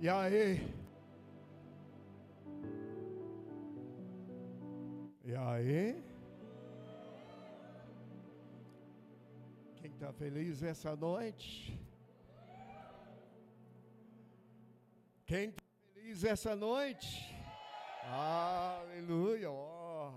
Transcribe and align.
E 0.00 0.08
aí? 0.08 0.60
E 5.24 5.34
aí? 5.34 6.04
Quem 9.74 9.90
está 9.90 10.12
feliz 10.12 10.62
essa 10.62 10.94
noite? 10.94 11.76
Quem 15.26 15.48
está 15.48 15.64
feliz 15.92 16.22
essa 16.22 16.54
noite? 16.54 17.34
Aleluia! 18.04 19.50
Oh, 19.50 20.12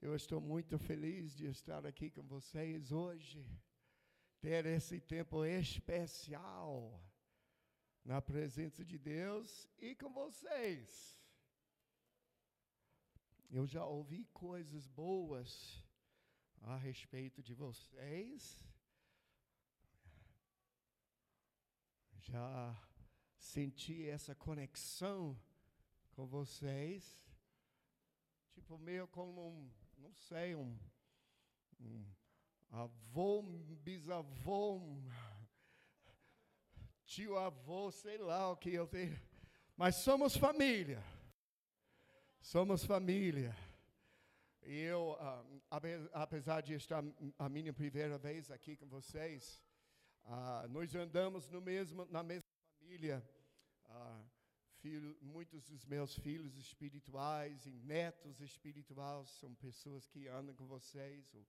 eu 0.00 0.14
estou 0.14 0.40
muito 0.40 0.78
feliz 0.78 1.34
de 1.34 1.46
estar 1.46 1.84
aqui 1.84 2.10
com 2.10 2.22
vocês 2.22 2.92
hoje, 2.92 3.44
ter 4.40 4.64
esse 4.66 5.00
tempo 5.00 5.44
especial 5.44 7.02
na 8.04 8.20
presença 8.20 8.84
de 8.84 8.98
Deus 8.98 9.66
e 9.78 9.94
com 9.94 10.12
vocês. 10.12 11.18
Eu 13.50 13.66
já 13.66 13.84
ouvi 13.84 14.24
coisas 14.26 14.86
boas 14.88 15.82
a 16.60 16.76
respeito 16.76 17.42
de 17.42 17.54
vocês. 17.54 18.60
Já 22.18 22.76
senti 23.38 24.08
essa 24.08 24.34
conexão 24.34 25.38
com 26.12 26.26
vocês. 26.26 27.22
Tipo, 28.52 28.78
meio 28.78 29.06
como 29.08 29.48
um, 29.48 29.70
não 29.98 30.12
sei, 30.12 30.54
um, 30.54 30.78
um 31.80 32.04
avô, 32.70 33.40
um 33.40 33.76
bisavô, 33.76 34.76
um 34.76 35.08
tio 37.04 37.36
avô, 37.36 37.90
sei 37.90 38.18
lá 38.18 38.50
o 38.50 38.56
que 38.56 38.72
eu 38.72 38.86
tenho. 38.86 39.20
Mas 39.76 39.96
somos 39.96 40.36
família. 40.36 41.02
Somos 42.40 42.84
família. 42.84 43.56
E 44.62 44.80
eu, 44.80 45.16
ah, 45.20 45.44
apesar 46.12 46.62
de 46.62 46.74
estar 46.74 47.04
a 47.38 47.48
minha 47.48 47.72
primeira 47.72 48.16
vez 48.18 48.50
aqui 48.50 48.76
com 48.76 48.88
vocês, 48.88 49.62
uh, 50.24 50.66
nós 50.68 50.94
andamos 50.94 51.48
no 51.48 51.60
mesmo, 51.60 52.06
na 52.06 52.22
mesma 52.22 52.48
família. 52.78 53.22
Uh, 53.86 54.24
filho, 54.80 55.16
muitos 55.20 55.64
dos 55.64 55.84
meus 55.84 56.14
filhos 56.18 56.56
espirituais 56.56 57.66
e 57.66 57.72
netos 57.72 58.40
espirituais 58.40 59.28
são 59.30 59.54
pessoas 59.54 60.06
que 60.06 60.28
andam 60.28 60.54
com 60.54 60.66
vocês, 60.66 61.32
o 61.34 61.46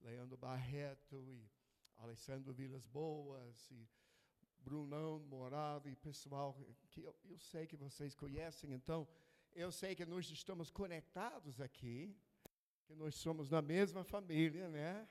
Leandro 0.00 0.36
Barreto 0.36 1.22
e 1.28 1.48
Alessandro 1.98 2.52
Vilas 2.52 2.86
Boas 2.86 3.70
e 3.70 3.88
Brunão 4.66 5.20
Morado 5.20 5.88
e 5.88 5.94
pessoal 5.94 6.58
que 6.90 7.00
eu, 7.00 7.14
eu 7.24 7.38
sei 7.38 7.68
que 7.68 7.76
vocês 7.76 8.16
conhecem, 8.16 8.72
então 8.72 9.06
eu 9.54 9.70
sei 9.70 9.94
que 9.94 10.04
nós 10.04 10.28
estamos 10.28 10.72
conectados 10.72 11.60
aqui, 11.60 12.12
que 12.84 12.92
nós 12.96 13.14
somos 13.14 13.48
na 13.48 13.62
mesma 13.62 14.02
família, 14.02 14.68
né? 14.68 15.08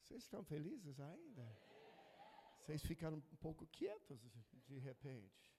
Vocês 0.00 0.22
estão 0.22 0.42
felizes 0.42 0.98
ainda? 0.98 1.44
Vocês 2.56 2.82
ficaram 2.82 3.18
um 3.18 3.36
pouco 3.36 3.66
quietos 3.66 4.18
de 4.66 4.78
repente. 4.78 5.52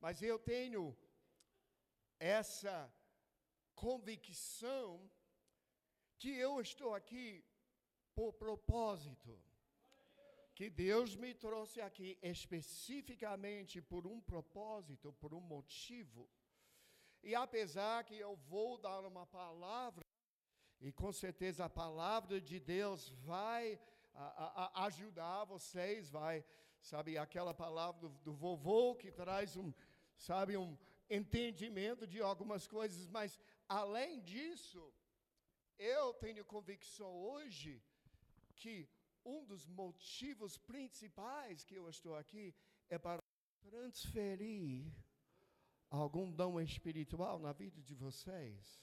Mas 0.00 0.20
eu 0.20 0.36
tenho 0.36 0.96
essa 2.18 2.92
convicção 3.76 5.08
que 6.18 6.30
eu 6.30 6.60
estou 6.60 6.92
aqui 6.92 7.44
por 8.16 8.32
propósito 8.32 9.40
que 10.54 10.70
Deus 10.70 11.16
me 11.16 11.34
trouxe 11.34 11.80
aqui 11.80 12.18
especificamente 12.22 13.82
por 13.82 14.06
um 14.06 14.20
propósito, 14.20 15.12
por 15.14 15.34
um 15.34 15.40
motivo. 15.40 16.28
E 17.22 17.34
apesar 17.34 18.04
que 18.04 18.16
eu 18.16 18.36
vou 18.36 18.78
dar 18.78 19.00
uma 19.04 19.26
palavra, 19.26 20.04
e 20.80 20.92
com 20.92 21.12
certeza 21.12 21.64
a 21.64 21.70
palavra 21.70 22.40
de 22.40 22.60
Deus 22.60 23.08
vai 23.24 23.80
a, 24.14 24.64
a, 24.64 24.84
ajudar 24.84 25.44
vocês, 25.44 26.10
vai, 26.10 26.44
sabe, 26.80 27.18
aquela 27.18 27.52
palavra 27.52 28.00
do, 28.02 28.08
do 28.26 28.32
vovô 28.32 28.94
que 28.94 29.10
traz 29.10 29.56
um, 29.56 29.72
sabe, 30.16 30.56
um 30.56 30.76
entendimento 31.10 32.06
de 32.06 32.20
algumas 32.20 32.66
coisas, 32.66 33.08
mas 33.08 33.40
além 33.68 34.20
disso, 34.20 34.92
eu 35.78 36.14
tenho 36.14 36.44
convicção 36.44 37.10
hoje 37.10 37.82
que 38.54 38.88
um 39.24 39.44
dos 39.44 39.66
motivos 39.66 40.56
principais 40.58 41.64
que 41.64 41.74
eu 41.74 41.88
estou 41.88 42.14
aqui 42.16 42.54
é 42.88 42.98
para 42.98 43.22
transferir 43.60 44.92
algum 45.90 46.30
dom 46.30 46.60
espiritual 46.60 47.38
na 47.38 47.52
vida 47.52 47.82
de 47.82 47.94
vocês. 47.94 48.82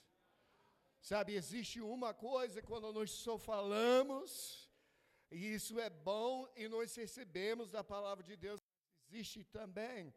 Sabe, 1.02 1.34
existe 1.34 1.82
uma 1.82 2.14
coisa 2.14 2.62
quando 2.62 2.92
nós 2.94 3.12
só 3.12 3.38
falamos, 3.38 4.70
e 5.32 5.54
isso 5.54 5.80
é 5.80 5.90
bom, 5.90 6.48
e 6.56 6.68
nós 6.68 6.96
recebemos 6.96 7.70
da 7.70 7.84
palavra 7.84 8.24
de 8.24 8.36
Deus, 8.36 8.62
existe 9.08 9.44
também 9.44 10.14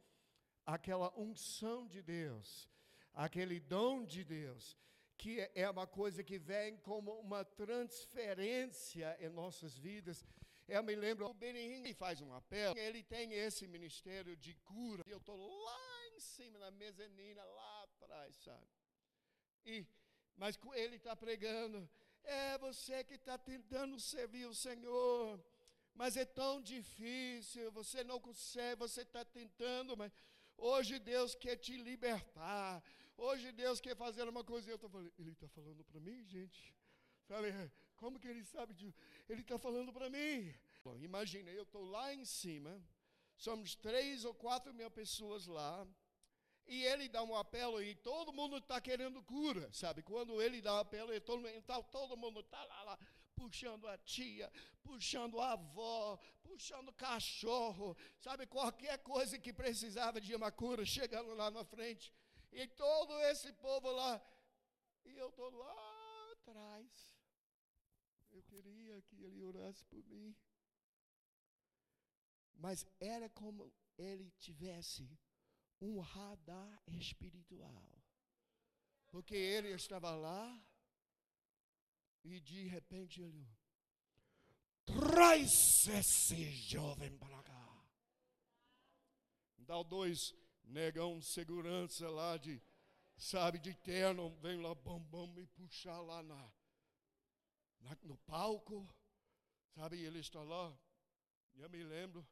aquela 0.67 1.13
unção 1.19 1.87
de 1.87 2.03
Deus, 2.03 2.69
aquele 3.13 3.61
dom 3.61 4.05
de 4.05 4.25
Deus 4.25 4.77
que 5.17 5.49
é 5.55 5.69
uma 5.69 5.87
coisa 5.87 6.23
que 6.23 6.39
vem 6.39 6.77
como 6.79 7.13
uma 7.21 7.45
transferência 7.45 9.17
em 9.21 9.29
nossas 9.29 9.77
vidas. 9.77 10.25
Eu 10.67 10.83
me 10.83 10.95
lembro, 10.95 11.27
o 11.27 11.35
Benihim 11.35 11.93
faz 11.95 12.21
um 12.21 12.33
apelo, 12.33 12.79
ele 12.79 13.03
tem 13.03 13.33
esse 13.33 13.67
ministério 13.67 14.37
de 14.37 14.55
cura. 14.55 15.05
Eu 15.07 15.19
estou 15.19 15.37
lá 15.37 16.07
em 16.09 16.21
cima, 16.21 16.59
na 16.59 16.71
mezanina, 16.71 17.45
lá 17.45 17.85
atrás, 17.85 18.37
sabe? 18.37 18.67
E, 19.67 19.87
mas 20.37 20.59
ele 20.75 20.97
está 20.97 21.15
pregando, 21.15 21.89
é 22.23 22.59
você 22.59 23.05
que 23.05 23.15
está 23.15 23.37
tentando 23.37 24.01
servir 24.01 24.47
o 24.47 24.55
Senhor, 24.55 25.43
mas 25.95 26.17
é 26.17 26.25
tão 26.25 26.61
difícil, 26.61 27.71
você 27.71 28.03
não 28.03 28.19
consegue, 28.19 28.77
você 28.77 29.03
está 29.03 29.25
tentando, 29.25 29.97
mas 29.97 30.13
Hoje 30.57 30.99
Deus 30.99 31.35
quer 31.35 31.57
te 31.57 31.77
libertar. 31.77 32.83
Hoje 33.17 33.53
Deus 33.53 33.81
quer 33.81 33.97
fazer 33.97 34.29
uma 34.29 34.45
coisa. 34.45 34.69
E 34.69 34.73
eu 34.73 34.77
estou 34.77 34.91
falando, 34.91 35.13
Ele 35.19 35.33
está 35.33 35.49
falando 35.49 35.85
para 35.85 36.01
mim, 36.01 36.25
gente. 36.25 36.75
Sabe, 37.27 37.49
como 37.97 38.19
que 38.21 38.29
ele 38.29 38.45
sabe 38.45 38.75
de. 38.75 38.95
Ele 39.29 39.41
está 39.41 39.59
falando 39.59 39.93
para 39.93 40.11
mim. 40.11 40.55
Bom, 40.85 40.99
imagina, 40.99 41.51
eu 41.51 41.63
estou 41.63 41.83
lá 41.85 42.13
em 42.13 42.25
cima, 42.25 42.83
somos 43.37 43.75
três 43.75 44.25
ou 44.25 44.35
quatro 44.35 44.75
mil 44.75 44.91
pessoas 44.91 45.47
lá, 45.47 45.87
e 46.67 46.83
ele 46.85 47.09
dá 47.09 47.23
um 47.23 47.35
apelo 47.35 47.83
e 47.83 47.95
todo 47.95 48.33
mundo 48.33 48.59
está 48.59 48.79
querendo 48.81 49.23
cura, 49.23 49.73
sabe? 49.73 50.03
Quando 50.03 50.43
ele 50.43 50.61
dá 50.61 50.75
um 50.75 50.79
apelo, 50.79 51.19
todo, 51.23 51.49
então, 51.49 51.83
todo 51.85 52.17
mundo 52.17 52.41
está 52.41 52.63
lá, 52.65 52.83
lá 52.83 52.99
puxando 53.35 53.89
a 53.89 53.97
tia, 53.99 54.53
puxando 54.83 55.41
a 55.41 55.53
avó, 55.53 56.19
puxando 56.43 56.89
o 56.89 56.93
cachorro, 56.93 57.97
sabe, 58.19 58.47
qualquer 58.47 58.99
coisa 58.99 59.39
que 59.39 59.53
precisava 59.53 60.21
de 60.21 60.35
uma 60.35 60.53
cura, 60.53 60.85
chegando 60.85 61.35
lá 61.35 61.51
na 61.51 61.65
frente. 61.65 62.13
E 62.55 62.69
todo 62.69 63.13
esse 63.23 63.53
povo 63.55 63.91
lá, 63.91 64.23
e 65.05 65.17
eu 65.17 65.29
estou 65.29 65.51
lá 65.51 66.33
atrás. 66.33 66.89
Eu 68.31 68.43
queria 68.45 69.03
que 69.03 69.25
ele 69.25 69.43
orasse 69.43 69.85
por 69.87 70.05
mim. 70.05 70.37
Mas 72.55 72.87
era 73.01 73.29
como 73.29 73.73
ele 73.99 74.31
tivesse 74.39 75.19
um 75.81 75.99
radar 75.99 76.81
espiritual. 76.87 78.01
Porque 79.09 79.35
ele 79.35 79.71
estava 79.71 80.15
lá, 80.15 80.65
e 82.23 82.41
de 82.41 82.69
repente 82.69 83.21
ele 83.21 83.49
traz 84.85 85.89
esse 85.89 86.53
jovem 86.53 87.19
para 87.19 87.43
cá. 87.43 87.85
Dá 89.59 89.83
dois 89.83 90.33
negão 90.65 91.21
segurança 91.21 92.09
lá 92.09 92.37
de, 92.37 92.63
sabe, 93.17 93.59
de 93.59 93.75
terno, 93.75 94.31
vem 94.41 94.61
lá, 94.61 94.75
bam, 94.75 95.01
bam, 95.01 95.27
me 95.29 95.47
puxar 95.47 96.01
lá 96.01 96.23
na, 96.23 96.53
na, 97.81 97.99
no 98.03 98.17
palco, 98.19 98.89
sabe, 99.75 100.01
ele 100.01 100.21
está 100.21 100.43
lá, 100.43 100.77
eu 101.57 101.69
me 101.71 101.83
lembro, 101.83 102.27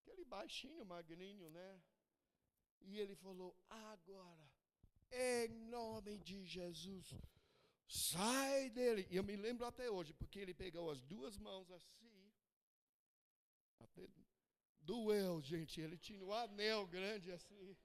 aquele 0.00 0.24
baixinho, 0.24 0.84
magrinho, 0.84 1.50
né? 1.50 1.82
E 2.82 2.98
ele 2.98 3.14
falou, 3.16 3.56
agora, 3.68 4.50
em 5.12 5.48
nome 5.48 6.18
de 6.18 6.44
Jesus, 6.46 7.14
Sai 7.90 8.70
dele. 8.70 9.04
E 9.10 9.16
eu 9.16 9.24
me 9.24 9.34
lembro 9.34 9.66
até 9.66 9.90
hoje, 9.90 10.12
porque 10.14 10.38
ele 10.38 10.54
pegou 10.54 10.92
as 10.92 11.00
duas 11.02 11.36
mãos 11.36 11.68
assim. 11.72 12.32
Até 13.80 14.06
doeu, 14.80 15.40
gente. 15.42 15.80
Ele 15.80 15.96
tinha 15.96 16.22
um 16.24 16.32
anel 16.32 16.86
grande 16.86 17.30
assim. 17.32 17.76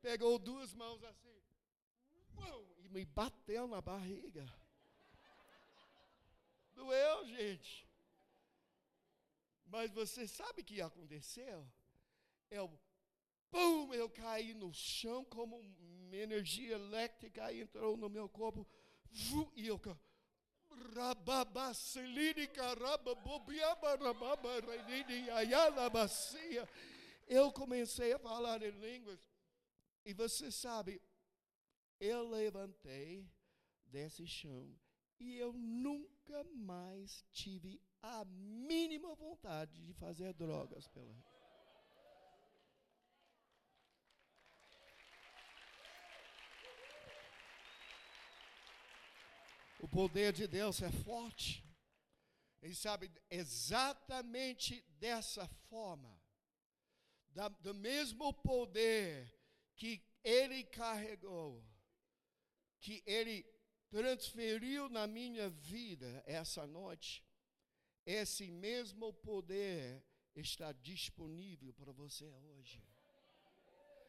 Pegou 0.00 0.38
duas 0.38 0.72
mãos 0.74 1.02
assim. 1.04 1.42
E 2.78 2.88
me 2.88 3.04
bateu 3.04 3.66
na 3.66 3.80
barriga. 3.80 4.46
Doeu, 6.74 7.26
gente. 7.26 7.88
Mas 9.66 9.92
você 9.92 10.26
sabe 10.26 10.62
o 10.62 10.64
que 10.64 10.80
aconteceu? 10.80 11.66
Eu 12.50 12.78
eu 13.94 14.10
caí 14.10 14.52
no 14.52 14.72
chão, 14.72 15.24
como 15.24 15.58
uma 15.58 16.16
energia 16.16 16.74
elétrica 16.74 17.52
entrou 17.52 17.96
no 17.96 18.08
meu 18.08 18.28
corpo, 18.28 18.66
e 19.56 19.66
eu 19.66 19.80
eu 27.26 27.52
comecei 27.52 28.12
a 28.12 28.18
falar 28.18 28.62
em 28.62 28.70
línguas. 28.70 29.20
E 30.04 30.14
você 30.14 30.50
sabe, 30.50 31.00
eu 32.00 32.28
levantei 32.28 33.30
desse 33.86 34.26
chão 34.26 34.74
e 35.20 35.36
eu 35.36 35.52
nunca 35.52 36.44
mais 36.54 37.24
tive 37.32 37.80
a 38.02 38.24
mínima 38.24 39.14
vontade 39.14 39.82
de 39.82 39.92
fazer 39.94 40.32
drogas 40.32 40.86
pela 40.88 41.14
O 49.78 49.88
poder 49.88 50.32
de 50.32 50.46
Deus 50.46 50.82
é 50.82 50.90
forte. 50.90 51.64
E 52.62 52.74
sabe, 52.74 53.10
exatamente 53.30 54.84
dessa 54.98 55.46
forma, 55.68 56.20
da, 57.30 57.48
do 57.48 57.72
mesmo 57.72 58.32
poder 58.34 59.32
que 59.76 60.02
Ele 60.24 60.64
carregou, 60.64 61.64
que 62.80 63.02
Ele 63.06 63.46
transferiu 63.88 64.88
na 64.88 65.06
minha 65.06 65.48
vida 65.48 66.22
essa 66.26 66.66
noite, 66.66 67.24
esse 68.04 68.50
mesmo 68.50 69.12
poder 69.12 70.04
está 70.34 70.72
disponível 70.72 71.72
para 71.74 71.92
você 71.92 72.26
hoje. 72.26 72.82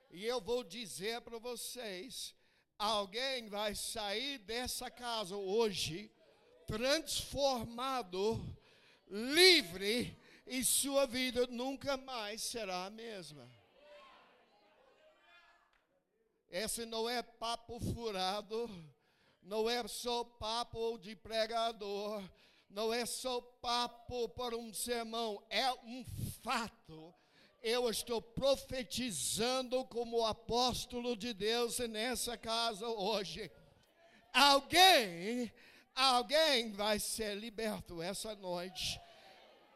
E 0.09 0.25
eu 0.25 0.41
vou 0.41 0.63
dizer 0.63 1.21
para 1.21 1.37
vocês: 1.37 2.35
alguém 2.79 3.47
vai 3.47 3.75
sair 3.75 4.39
dessa 4.39 4.89
casa 4.89 5.35
hoje 5.35 6.11
transformado, 6.65 8.41
livre, 9.07 10.17
e 10.47 10.63
sua 10.63 11.05
vida 11.05 11.45
nunca 11.47 11.97
mais 11.97 12.41
será 12.41 12.85
a 12.85 12.89
mesma. 12.89 13.47
Esse 16.49 16.85
não 16.85 17.07
é 17.07 17.21
papo 17.21 17.79
furado 17.79 18.67
não 19.49 19.69
é 19.69 19.87
só 19.87 20.23
papo 20.23 20.97
de 20.99 21.15
pregador, 21.15 22.23
não 22.69 22.93
é 22.93 23.03
só 23.05 23.41
papo 23.41 24.29
para 24.29 24.55
um 24.55 24.71
sermão, 24.71 25.43
é 25.49 25.71
um 25.83 26.05
fato. 26.43 27.13
Eu 27.61 27.89
estou 27.89 28.21
profetizando 28.21 29.83
como 29.85 30.25
apóstolo 30.25 31.15
de 31.15 31.33
Deus 31.33 31.79
nessa 31.79 32.37
casa 32.37 32.87
hoje. 32.87 33.51
Alguém, 34.33 35.51
alguém 35.93 36.71
vai 36.71 36.99
ser 36.99 37.35
liberto 37.35 38.01
essa 38.01 38.33
noite. 38.35 38.99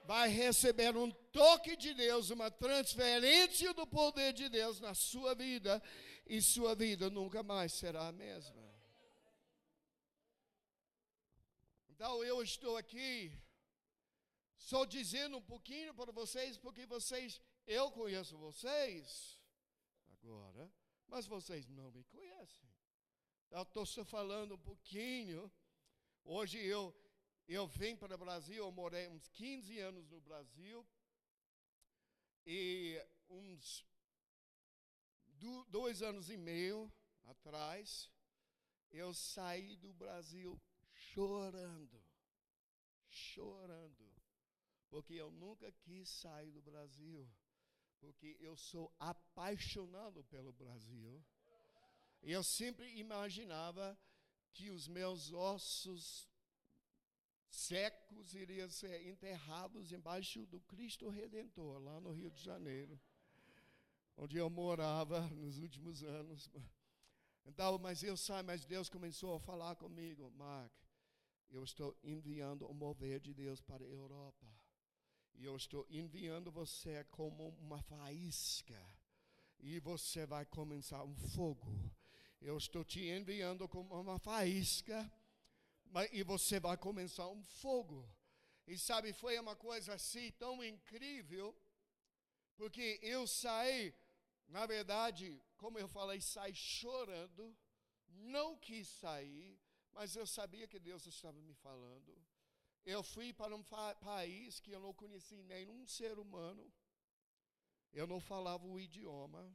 Vai 0.05 0.29
receber 0.29 0.95
um 0.95 1.11
toque 1.31 1.75
de 1.75 1.93
Deus, 1.93 2.29
uma 2.29 2.49
transferência 2.49 3.73
do 3.73 3.85
poder 3.85 4.33
de 4.33 4.49
Deus 4.49 4.79
na 4.79 4.93
sua 4.93 5.33
vida, 5.33 5.81
e 6.25 6.41
sua 6.41 6.75
vida 6.75 7.09
nunca 7.09 7.43
mais 7.43 7.73
será 7.73 8.07
a 8.07 8.11
mesma. 8.11 8.63
Então 11.89 12.23
eu 12.23 12.41
estou 12.41 12.75
aqui 12.75 13.31
só 14.57 14.85
dizendo 14.85 15.37
um 15.37 15.41
pouquinho 15.41 15.93
para 15.93 16.11
vocês, 16.11 16.57
porque 16.57 16.85
vocês, 16.85 17.41
eu 17.65 17.91
conheço 17.91 18.37
vocês 18.37 19.39
agora, 20.07 20.71
mas 21.07 21.25
vocês 21.25 21.67
não 21.69 21.91
me 21.91 22.03
conhecem. 22.05 22.69
Então 23.47 23.61
estou 23.63 23.85
só 23.85 24.03
falando 24.03 24.55
um 24.55 24.59
pouquinho. 24.59 25.51
Hoje 26.23 26.57
eu, 26.57 26.95
eu 27.47 27.67
vim 27.67 27.95
para 27.95 28.15
o 28.15 28.17
Brasil, 28.17 28.63
eu 28.63 28.71
morei 28.71 29.07
uns 29.07 29.27
15 29.29 29.79
anos 29.79 30.09
no 30.09 30.19
Brasil, 30.21 30.85
e 32.45 33.01
uns 33.29 33.85
dois 35.69 36.01
anos 36.01 36.29
e 36.29 36.37
meio 36.37 36.91
atrás, 37.25 38.09
eu 38.91 39.13
saí 39.13 39.75
do 39.77 39.93
Brasil 39.93 40.59
chorando, 40.93 42.03
chorando, 43.09 44.11
porque 44.89 45.13
eu 45.13 45.31
nunca 45.31 45.71
quis 45.71 46.09
sair 46.09 46.51
do 46.51 46.61
Brasil, 46.61 47.29
porque 48.03 48.35
eu 48.41 48.57
sou 48.57 48.93
apaixonado 48.99 50.25
pelo 50.25 50.51
Brasil. 50.51 51.23
E 52.21 52.33
eu 52.33 52.43
sempre 52.43 52.85
imaginava 52.99 53.97
que 54.51 54.69
os 54.69 54.89
meus 54.89 55.31
ossos 55.31 56.29
secos 57.49 58.33
iriam 58.33 58.69
ser 58.69 59.07
enterrados 59.07 59.93
embaixo 59.93 60.45
do 60.47 60.59
Cristo 60.61 61.07
Redentor, 61.07 61.79
lá 61.79 62.01
no 62.01 62.11
Rio 62.11 62.29
de 62.29 62.43
Janeiro, 62.43 62.99
onde 64.17 64.35
eu 64.37 64.49
morava 64.49 65.21
nos 65.29 65.57
últimos 65.59 66.03
anos. 66.03 66.51
Então, 67.45 67.77
mas 67.77 68.03
eu 68.03 68.17
sei, 68.17 68.41
mas 68.43 68.65
Deus 68.65 68.89
começou 68.89 69.33
a 69.35 69.39
falar 69.39 69.77
comigo, 69.77 70.29
Mark, 70.31 70.73
eu 71.49 71.63
estou 71.63 71.95
enviando 72.03 72.65
o 72.67 72.73
mover 72.73 73.21
de 73.21 73.33
Deus 73.33 73.61
para 73.61 73.85
a 73.85 73.87
Europa. 73.87 74.45
E 75.35 75.45
eu 75.45 75.55
estou 75.55 75.85
enviando 75.89 76.51
você 76.51 77.03
como 77.05 77.49
uma 77.59 77.81
faísca. 77.81 78.79
E 79.59 79.79
você 79.79 80.25
vai 80.25 80.45
começar 80.45 81.03
um 81.03 81.15
fogo. 81.15 81.91
Eu 82.41 82.57
estou 82.57 82.83
te 82.83 83.01
enviando 83.01 83.67
como 83.67 83.99
uma 83.99 84.19
faísca. 84.19 85.11
E 86.11 86.23
você 86.23 86.59
vai 86.59 86.77
começar 86.77 87.27
um 87.27 87.43
fogo. 87.43 88.09
E 88.65 88.77
sabe, 88.77 89.13
foi 89.13 89.37
uma 89.39 89.55
coisa 89.55 89.93
assim 89.93 90.31
tão 90.33 90.63
incrível. 90.63 91.55
Porque 92.55 92.99
eu 93.01 93.25
saí, 93.25 93.93
na 94.47 94.65
verdade, 94.65 95.41
como 95.57 95.77
eu 95.79 95.87
falei, 95.87 96.21
saí 96.21 96.53
chorando. 96.53 97.55
Não 98.07 98.55
quis 98.57 98.87
sair 98.87 99.59
mas 99.93 100.15
eu 100.15 100.25
sabia 100.25 100.67
que 100.67 100.79
Deus 100.79 101.05
estava 101.05 101.39
me 101.41 101.53
falando. 101.53 102.17
Eu 102.85 103.01
fui 103.01 103.31
para 103.31 103.55
um 103.55 103.63
país 104.01 104.59
que 104.59 104.71
eu 104.71 104.79
não 104.79 104.93
conheci 104.93 105.41
nenhum 105.43 105.85
ser 105.87 106.19
humano. 106.19 106.71
Eu 107.93 108.05
não 108.05 108.19
falava 108.19 108.65
o 108.65 108.79
idioma. 108.79 109.53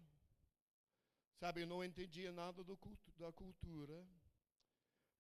Sabe, 1.39 1.63
eu 1.63 1.67
não 1.67 1.85
entendia 1.85 2.32
nada 2.32 2.65
do, 2.65 2.79
da 3.17 3.31
cultura. 3.32 4.06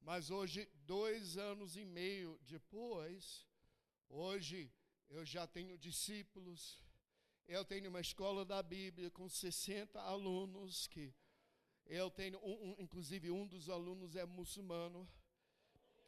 Mas 0.00 0.30
hoje, 0.30 0.66
dois 0.86 1.36
anos 1.36 1.76
e 1.76 1.84
meio 1.84 2.38
depois, 2.42 3.46
hoje 4.08 4.72
eu 5.10 5.24
já 5.24 5.46
tenho 5.46 5.76
discípulos. 5.76 6.80
Eu 7.46 7.64
tenho 7.64 7.90
uma 7.90 8.00
escola 8.00 8.44
da 8.44 8.62
Bíblia 8.62 9.10
com 9.10 9.28
60 9.28 10.00
alunos 10.00 10.86
que 10.86 11.14
eu 11.86 12.10
tenho, 12.10 12.38
um, 12.44 12.70
um, 12.70 12.76
inclusive, 12.78 13.30
um 13.30 13.46
dos 13.46 13.70
alunos 13.70 14.14
é 14.16 14.24
muçulmano. 14.26 15.08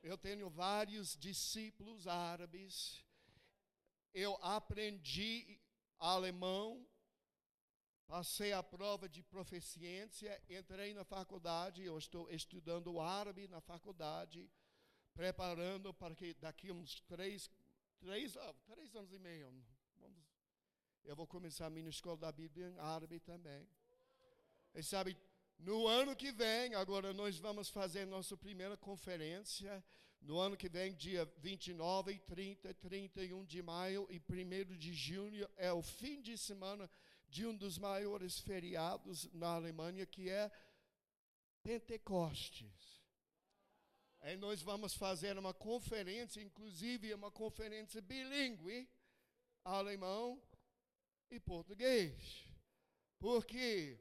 Eu 0.03 0.17
tenho 0.17 0.49
vários 0.49 1.17
discípulos 1.17 2.07
árabes. 2.07 3.05
Eu 4.15 4.35
aprendi 4.43 5.61
alemão, 5.99 6.87
passei 8.07 8.53
a 8.53 8.63
prova 8.63 9.09
de 9.09 9.23
proficiência, 9.23 10.43
entrei 10.49 10.95
na 10.95 11.05
faculdade. 11.05 11.83
Eu 11.83 11.99
estou 11.99 12.31
estudando 12.31 12.99
árabe 12.99 13.47
na 13.47 13.61
faculdade, 13.61 14.51
preparando 15.13 15.93
para 15.93 16.15
que 16.15 16.33
daqui 16.35 16.73
uns 16.73 17.01
três, 17.03 17.51
três, 17.99 18.37
ah, 18.39 18.55
três 18.67 18.97
anos 18.97 19.13
e 19.13 19.19
meio, 19.19 19.53
vamos, 19.99 20.19
eu 21.05 21.15
vou 21.15 21.27
começar 21.27 21.67
a 21.67 21.71
minha 21.71 21.91
escola 21.91 22.17
da 22.17 22.33
Bíblia 22.33 22.69
em 22.71 22.79
árabe 22.79 23.21
também. 23.21 23.69
E 24.75 24.83
sabe, 24.83 25.17
no 25.63 25.87
ano 25.87 26.17
que 26.17 26.33
vem, 26.33 26.75
agora 26.75 27.13
nós 27.13 27.39
vamos 27.39 27.69
fazer 27.69 28.07
nossa 28.07 28.37
primeira 28.37 28.77
conferência. 28.77 29.85
No 30.21 30.39
ano 30.39 30.57
que 30.57 30.69
vem, 30.69 30.95
dia 30.95 31.31
29, 31.39 32.19
30, 32.21 32.73
31 32.75 33.45
de 33.45 33.63
maio 33.63 34.07
e 34.11 34.19
1 34.19 34.77
de 34.77 34.93
junho, 34.95 35.49
é 35.57 35.73
o 35.73 35.83
fim 35.83 36.21
de 36.23 36.37
semana 36.39 36.91
de 37.29 37.47
um 37.47 37.55
dos 37.55 37.79
maiores 37.79 38.41
feriados 38.41 39.31
na 39.33 39.55
Alemanha, 39.55 40.07
que 40.07 40.31
é 40.31 40.51
Pentecostes. 41.63 43.01
Aí 44.21 44.37
nós 44.37 44.63
vamos 44.63 44.95
fazer 44.95 45.39
uma 45.39 45.53
conferência, 45.53 46.43
inclusive 46.43 47.13
uma 47.13 47.31
conferência 47.31 48.01
bilíngue, 48.01 48.89
alemão 49.65 50.43
e 51.31 51.39
português. 51.39 52.47
Porque 53.19 53.99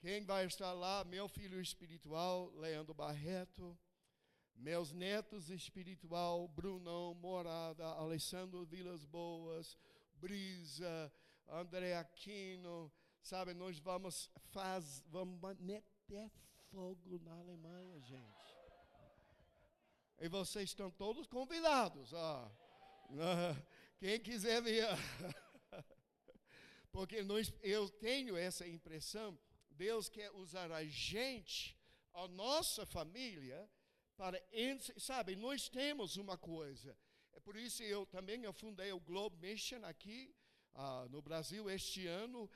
quem 0.00 0.24
vai 0.24 0.46
estar 0.46 0.72
lá? 0.72 1.04
Meu 1.04 1.28
filho 1.28 1.60
espiritual, 1.60 2.50
Leandro 2.54 2.94
Barreto. 2.94 3.76
Meus 4.54 4.92
netos 4.92 5.50
espiritual, 5.50 6.48
Brunão 6.48 7.14
Morada, 7.14 7.84
Alessandro 7.84 8.64
Vilas 8.64 9.04
Boas, 9.04 9.78
Brisa, 10.14 11.12
André 11.48 11.96
Aquino, 11.96 12.92
sabe, 13.22 13.54
nós 13.54 13.78
vamos 13.78 14.28
faz, 14.50 15.04
vamos 15.06 15.38
meter 15.60 16.28
fogo 16.70 17.20
na 17.20 17.34
Alemanha, 17.34 18.00
gente. 18.00 18.58
E 20.20 20.28
vocês 20.28 20.70
estão 20.70 20.90
todos 20.90 21.28
convidados, 21.28 22.12
ó. 22.12 22.50
Quem 23.98 24.20
quiser 24.20 24.60
vir. 24.60 24.84
Porque 26.90 27.22
nós, 27.22 27.52
eu 27.62 27.88
tenho 27.88 28.36
essa 28.36 28.66
impressão, 28.66 29.38
Deus 29.78 30.08
quer 30.08 30.30
usar 30.32 30.72
a 30.72 30.84
gente, 30.84 31.78
a 32.12 32.26
nossa 32.26 32.84
família, 32.84 33.70
para, 34.16 34.42
sabe, 34.96 35.36
nós 35.36 35.68
temos 35.68 36.16
uma 36.16 36.36
coisa. 36.36 36.98
É 37.32 37.38
por 37.38 37.56
isso 37.56 37.80
eu 37.84 38.04
também 38.04 38.42
eu 38.42 38.52
fundei 38.52 38.90
o 38.92 38.98
Globe 38.98 39.36
Mission 39.38 39.84
aqui 39.84 40.34
ah, 40.74 41.06
no 41.10 41.22
Brasil 41.22 41.70
este 41.70 42.08
ano, 42.08 42.50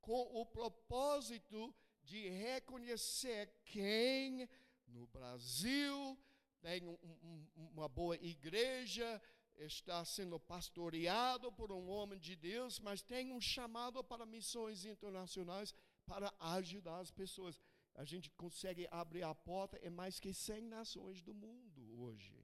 com 0.00 0.20
o 0.40 0.46
propósito 0.46 1.74
de 2.04 2.28
reconhecer 2.28 3.52
quem 3.64 4.48
no 4.86 5.08
Brasil 5.08 6.16
tem 6.60 6.84
um, 6.86 6.96
um, 7.02 7.46
uma 7.72 7.88
boa 7.88 8.16
igreja, 8.16 9.20
está 9.56 10.04
sendo 10.04 10.38
pastoreado 10.38 11.50
por 11.52 11.72
um 11.72 11.88
homem 11.88 12.18
de 12.18 12.36
Deus, 12.36 12.78
mas 12.78 13.02
tem 13.02 13.32
um 13.32 13.40
chamado 13.40 14.02
para 14.04 14.24
missões 14.24 14.84
internacionais 14.84 15.74
para 16.10 16.34
ajudar 16.58 16.98
as 16.98 17.12
pessoas. 17.12 17.54
A 17.94 18.04
gente 18.04 18.28
consegue 18.42 18.88
abrir 18.90 19.22
a 19.22 19.34
porta 19.34 19.78
em 19.86 19.90
mais 19.90 20.18
que 20.18 20.32
100 20.34 20.62
nações 20.62 21.22
do 21.22 21.32
mundo 21.32 21.80
hoje. 22.02 22.36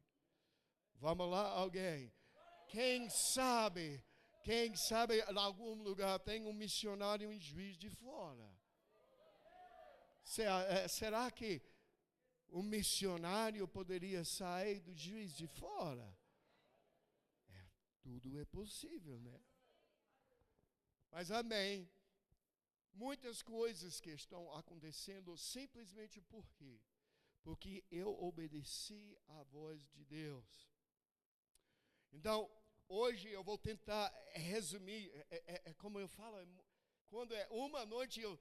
Vamos 0.95 1.29
lá, 1.29 1.45
alguém? 1.49 2.13
Quem 2.69 3.11
sabe, 3.11 4.05
quem 4.45 4.77
sabe 4.77 5.15
em 5.19 5.39
algum 5.39 5.75
lugar 5.83 6.19
tem 6.21 6.47
um 6.47 6.53
missionário 6.53 7.33
em 7.33 7.41
juiz 7.41 7.77
de 7.77 7.91
fora? 7.91 8.49
Será, 10.23 10.63
é, 10.77 10.89
será 10.89 11.31
que 11.31 11.61
um 12.49 12.63
missionário 12.63 13.67
poderia 13.67 14.23
sair 14.25 14.79
do 14.81 14.95
juiz 14.95 15.33
de 15.37 15.49
fora? 15.49 16.09
Tudo 18.01 18.39
é 18.39 18.45
possível, 18.45 19.19
né? 19.19 19.41
Mas 21.11 21.33
amém. 21.33 21.91
Muitas 22.97 23.43
coisas 23.43 24.01
que 24.01 24.09
estão 24.11 24.51
acontecendo 24.55 25.37
simplesmente 25.37 26.19
por 26.23 26.51
quê? 26.53 26.81
Porque 27.43 27.85
eu 27.91 28.09
obedeci 28.23 29.19
à 29.29 29.43
voz 29.43 29.87
de 29.91 30.03
Deus. 30.07 30.67
Então, 32.11 32.51
hoje 32.89 33.29
eu 33.29 33.45
vou 33.45 33.59
tentar 33.59 34.09
resumir, 34.33 35.11
é, 35.13 35.27
é, 35.31 35.37
é, 35.47 35.63
é 35.67 35.75
como 35.75 36.01
eu 36.01 36.09
falo, 36.09 36.39
é 36.39 36.47
quando 37.09 37.35
é 37.35 37.47
uma 37.51 37.85
noite, 37.85 38.23
eu, 38.23 38.41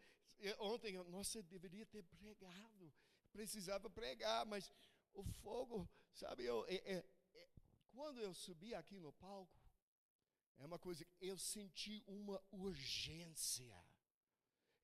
ontem, 0.60 0.96
eu, 0.96 1.04
nossa, 1.10 1.38
eu 1.38 1.44
deveria 1.44 1.86
ter 1.86 2.04
pregado, 2.04 2.94
precisava 3.34 3.90
pregar, 3.90 4.46
mas 4.46 4.72
o 5.14 5.24
fogo, 5.24 5.86
sabe, 6.14 6.46
eu, 6.46 6.66
é, 6.70 7.04
quando 7.90 8.22
eu 8.22 8.34
subi 8.34 8.74
aqui 8.74 9.02
no 9.02 9.12
palco, 9.12 9.54
é 10.58 10.66
uma 10.66 10.80
coisa 10.80 11.06
eu 11.20 11.38
senti 11.38 12.02
uma 12.08 12.42
urgência. 12.52 13.76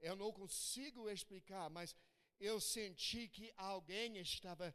Eu 0.02 0.16
não 0.16 0.32
consigo 0.32 1.10
explicar, 1.10 1.70
mas 1.70 1.96
eu 2.40 2.60
senti 2.60 3.28
que 3.28 3.54
alguém 3.56 4.18
estava 4.18 4.74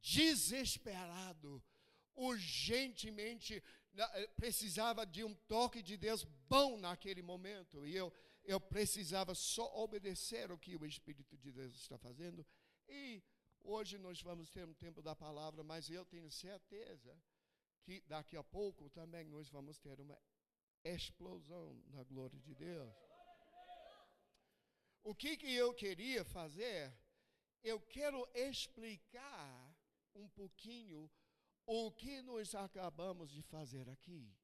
desesperado, 0.00 1.62
urgentemente 2.14 3.62
eh, 3.96 4.26
precisava 4.36 5.06
de 5.06 5.24
um 5.24 5.34
toque 5.34 5.82
de 5.82 5.96
Deus 5.96 6.24
bom 6.48 6.76
naquele 6.76 7.22
momento. 7.22 7.86
E 7.86 7.94
eu, 7.94 8.12
eu 8.44 8.60
precisava 8.60 9.34
só 9.34 9.72
obedecer 9.82 10.50
o 10.50 10.58
que 10.58 10.76
o 10.76 10.84
Espírito 10.84 11.36
de 11.38 11.52
Deus 11.52 11.74
está 11.74 11.96
fazendo. 11.96 12.44
E 12.88 13.22
hoje 13.62 13.98
nós 13.98 14.20
vamos 14.20 14.50
ter 14.50 14.66
um 14.66 14.74
tempo 14.74 15.00
da 15.00 15.14
palavra, 15.14 15.62
mas 15.62 15.88
eu 15.88 16.04
tenho 16.04 16.30
certeza 16.30 17.16
que 17.82 18.02
daqui 18.06 18.36
a 18.36 18.42
pouco 18.42 18.90
também 18.90 19.28
nós 19.28 19.48
vamos 19.48 19.78
ter 19.78 20.00
uma 20.00 20.18
explosão 20.84 21.80
na 21.86 22.02
glória 22.04 22.38
de 22.40 22.54
Deus. 22.54 23.05
O 25.10 25.14
que, 25.14 25.36
que 25.36 25.52
eu 25.54 25.72
queria 25.72 26.24
fazer? 26.24 26.92
Eu 27.62 27.80
quero 27.80 28.28
explicar 28.34 29.72
um 30.12 30.28
pouquinho 30.30 31.08
o 31.64 31.92
que 31.92 32.20
nós 32.22 32.56
acabamos 32.56 33.30
de 33.30 33.40
fazer 33.40 33.88
aqui. 33.88 34.36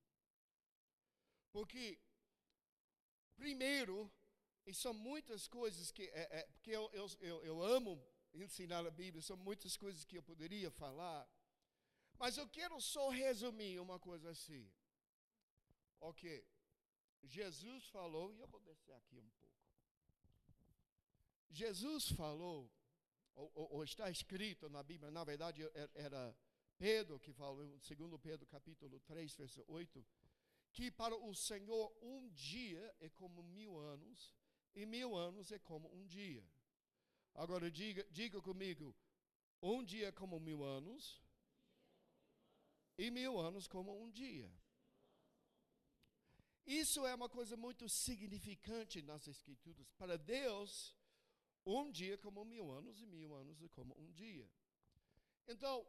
Porque, 1.50 1.98
primeiro, 3.34 4.08
e 4.64 4.72
são 4.72 4.94
muitas 4.94 5.48
coisas 5.48 5.90
que. 5.90 6.04
É, 6.04 6.28
é, 6.38 6.42
porque 6.52 6.70
eu, 6.70 6.88
eu, 6.92 7.06
eu, 7.20 7.44
eu 7.44 7.62
amo 7.64 8.00
ensinar 8.32 8.86
a 8.86 8.90
Bíblia, 9.02 9.20
são 9.20 9.36
muitas 9.36 9.76
coisas 9.76 10.04
que 10.04 10.16
eu 10.16 10.22
poderia 10.22 10.70
falar. 10.70 11.28
Mas 12.20 12.36
eu 12.36 12.48
quero 12.48 12.80
só 12.80 13.08
resumir 13.08 13.80
uma 13.80 13.98
coisa 13.98 14.30
assim. 14.30 14.72
Ok. 15.98 16.46
Jesus 17.24 17.88
falou, 17.88 18.32
e 18.32 18.38
eu 18.38 18.46
vou 18.46 18.60
descer 18.60 18.94
aqui 18.94 19.18
um 19.18 19.28
pouco. 19.30 19.61
Jesus 21.52 22.10
falou, 22.12 22.70
ou, 23.34 23.52
ou, 23.54 23.72
ou 23.74 23.84
está 23.84 24.10
escrito 24.10 24.68
na 24.68 24.82
Bíblia, 24.82 25.10
na 25.10 25.22
verdade 25.22 25.62
era 25.94 26.34
Pedro 26.78 27.20
que 27.20 27.32
falou, 27.32 27.78
segundo 27.80 28.18
Pedro 28.18 28.46
capítulo 28.46 28.98
3, 29.00 29.34
verso 29.36 29.64
8, 29.68 30.04
que 30.72 30.90
para 30.90 31.14
o 31.14 31.34
Senhor 31.34 31.94
um 32.00 32.30
dia 32.30 32.94
é 33.00 33.08
como 33.10 33.42
mil 33.42 33.78
anos, 33.78 34.34
e 34.74 34.86
mil 34.86 35.14
anos 35.14 35.52
é 35.52 35.58
como 35.58 35.94
um 35.94 36.06
dia. 36.06 36.44
Agora 37.34 37.70
diga, 37.70 38.06
diga 38.10 38.40
comigo, 38.40 38.96
um 39.62 39.84
dia 39.84 40.08
é 40.08 40.12
como 40.12 40.40
mil 40.40 40.64
anos, 40.64 41.22
e 42.96 43.10
mil 43.10 43.38
anos 43.38 43.68
como 43.68 44.02
um 44.02 44.10
dia. 44.10 44.50
Isso 46.64 47.04
é 47.06 47.14
uma 47.14 47.28
coisa 47.28 47.56
muito 47.56 47.88
significante 47.88 49.02
nas 49.02 49.26
Escrituras. 49.26 49.90
Para 49.92 50.16
Deus, 50.16 50.94
um 51.64 51.90
dia 51.90 52.18
como 52.18 52.44
mil 52.44 52.70
anos 52.70 53.00
e 53.00 53.06
mil 53.06 53.34
anos 53.34 53.58
como 53.70 53.94
um 53.98 54.10
dia. 54.12 54.48
Então, 55.46 55.86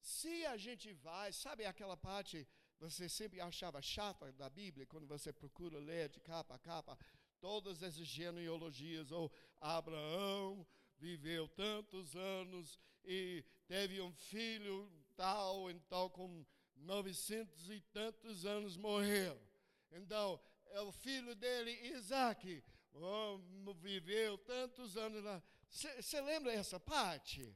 se 0.00 0.46
a 0.46 0.56
gente 0.56 0.92
vai, 0.92 1.32
sabe 1.32 1.64
aquela 1.64 1.96
parte 1.96 2.46
você 2.80 3.10
sempre 3.10 3.40
achava 3.42 3.82
chata 3.82 4.32
da 4.32 4.48
Bíblia, 4.48 4.86
quando 4.86 5.06
você 5.06 5.30
procura 5.30 5.78
ler 5.78 6.08
de 6.08 6.18
capa 6.18 6.54
a 6.54 6.58
capa, 6.58 6.98
todas 7.38 7.82
essas 7.82 8.06
genealogias, 8.06 9.12
ou 9.12 9.30
Abraão 9.60 10.66
viveu 10.98 11.46
tantos 11.46 12.16
anos 12.16 12.78
e 13.04 13.44
teve 13.66 14.00
um 14.00 14.12
filho 14.12 14.90
tal, 15.14 15.70
então 15.70 16.08
com 16.08 16.44
novecentos 16.74 17.68
e 17.68 17.80
tantos 17.92 18.46
anos 18.46 18.78
morreu. 18.78 19.38
Então, 19.92 20.40
é 20.66 20.80
o 20.80 20.90
filho 20.90 21.34
dele, 21.34 21.72
Isaac, 21.88 22.64
oh, 22.92 23.38
viveu 23.74 24.38
tantos 24.38 24.96
anos 24.96 25.22
lá. 25.22 25.42
Você 25.68 26.20
lembra 26.20 26.52
essa 26.52 26.78
parte? 26.78 27.54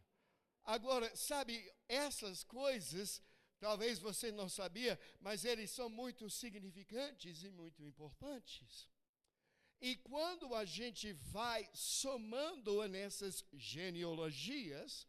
Agora, 0.64 1.14
sabe, 1.14 1.71
essas 1.88 2.43
coisas, 2.45 3.23
talvez 3.59 3.99
você 3.99 4.33
não 4.33 4.49
sabia, 4.49 4.99
mas 5.21 5.45
eles 5.45 5.71
são 5.71 5.88
muito 5.88 6.31
significantes 6.31 7.43
e 7.43 7.50
muito 7.50 7.83
importantes. 7.83 8.88
E 9.81 9.97
quando 9.97 10.55
a 10.55 10.64
gente 10.64 11.12
vai 11.12 11.69
somando 11.75 12.88
nessas 12.88 13.45
genealogias, 13.53 15.07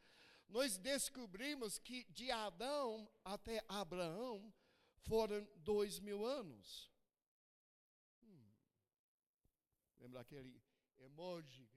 nós 0.50 0.78
descobrimos 0.78 1.78
que 1.78 2.04
de 2.12 2.30
Adão 2.32 3.10
até 3.24 3.64
Abraão 3.68 4.54
foram 5.04 5.48
dois 5.58 6.00
mil 6.00 6.26
anos. 6.26 6.92
Hum. 8.24 8.52
Lembra 10.06 10.22
aquele 10.22 10.62
emoji? 11.00 11.68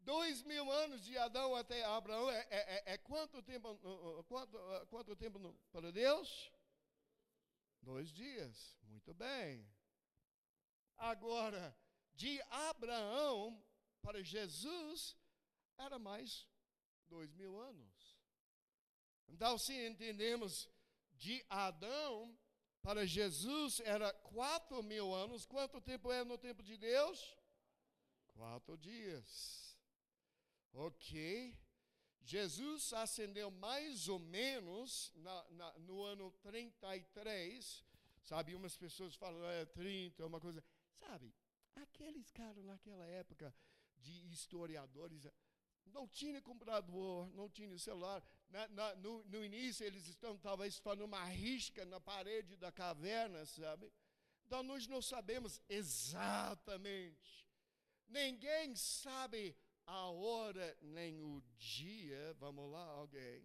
Dois 0.00 0.42
mil 0.42 0.68
anos 0.72 1.04
de 1.04 1.16
Adão 1.16 1.54
até 1.54 1.84
Abraão 1.84 2.28
é, 2.28 2.40
é, 2.50 2.58
é, 2.58 2.94
é 2.94 2.98
quanto 2.98 3.40
tempo, 3.40 3.78
quanto, 4.26 4.58
quanto 4.90 5.14
tempo 5.14 5.38
para 5.70 5.92
Deus? 5.92 6.50
Dois 7.80 8.08
dias. 8.12 8.76
Muito 8.82 9.14
bem. 9.14 9.72
Agora, 10.96 11.78
de 12.14 12.42
Abraão 12.50 13.64
para 14.00 14.20
Jesus 14.24 15.16
era 15.78 15.96
mais 15.96 16.44
dois 17.06 17.32
mil 17.34 17.56
anos. 17.56 18.18
Então, 19.28 19.56
se 19.58 19.72
entendemos 19.86 20.68
de 21.12 21.46
Adão 21.48 22.36
para 22.82 23.06
Jesus 23.06 23.80
era 23.80 24.12
quatro 24.12 24.82
mil 24.82 25.14
anos, 25.14 25.46
quanto 25.46 25.80
tempo 25.80 26.12
é 26.12 26.24
no 26.24 26.36
tempo 26.36 26.62
de 26.62 26.76
Deus? 26.76 27.36
Quatro 28.34 28.76
dias. 28.76 29.78
Ok. 30.72 31.56
Jesus 32.24 32.92
ascendeu 32.92 33.50
mais 33.50 34.08
ou 34.08 34.18
menos 34.18 35.12
na, 35.16 35.50
na, 35.50 35.78
no 35.80 36.02
ano 36.02 36.30
33 36.42 37.84
Sabe, 38.22 38.54
umas 38.54 38.76
pessoas 38.76 39.16
falam, 39.16 39.44
é 39.44 39.64
30, 39.66 40.24
uma 40.24 40.40
coisa. 40.40 40.62
Sabe, 41.00 41.34
aqueles 41.74 42.30
caras 42.30 42.64
naquela 42.64 43.04
época 43.06 43.54
de 43.98 44.32
historiadores, 44.32 45.26
não 45.86 46.06
tinha 46.06 46.40
computador, 46.40 47.28
não 47.34 47.48
tinha 47.48 47.76
celular. 47.78 48.24
Na, 48.52 48.68
na, 48.68 48.94
no, 48.96 49.24
no, 49.24 49.42
início 49.42 49.86
eles 49.86 50.06
estão 50.06 50.36
talvez 50.36 50.76
fazendo 50.76 51.06
uma 51.06 51.24
risca 51.24 51.86
na 51.86 51.98
parede 51.98 52.54
da 52.54 52.70
caverna, 52.70 53.46
sabe? 53.46 53.90
Então 54.44 54.62
nós 54.62 54.86
não 54.86 55.00
sabemos 55.00 55.58
exatamente. 55.70 57.48
Ninguém 58.06 58.76
sabe 58.76 59.56
a 59.86 60.10
hora 60.10 60.76
nem 60.82 61.22
o 61.22 61.42
dia, 61.56 62.36
vamos 62.38 62.70
lá, 62.70 62.84
alguém, 62.84 63.42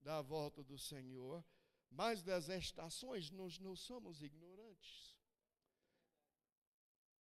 da 0.00 0.22
volta 0.22 0.62
do 0.62 0.78
Senhor. 0.78 1.44
Mas 1.90 2.22
das 2.22 2.48
estações 2.48 3.28
nós 3.28 3.58
não 3.58 3.74
somos 3.74 4.22
ignorantes. 4.22 5.18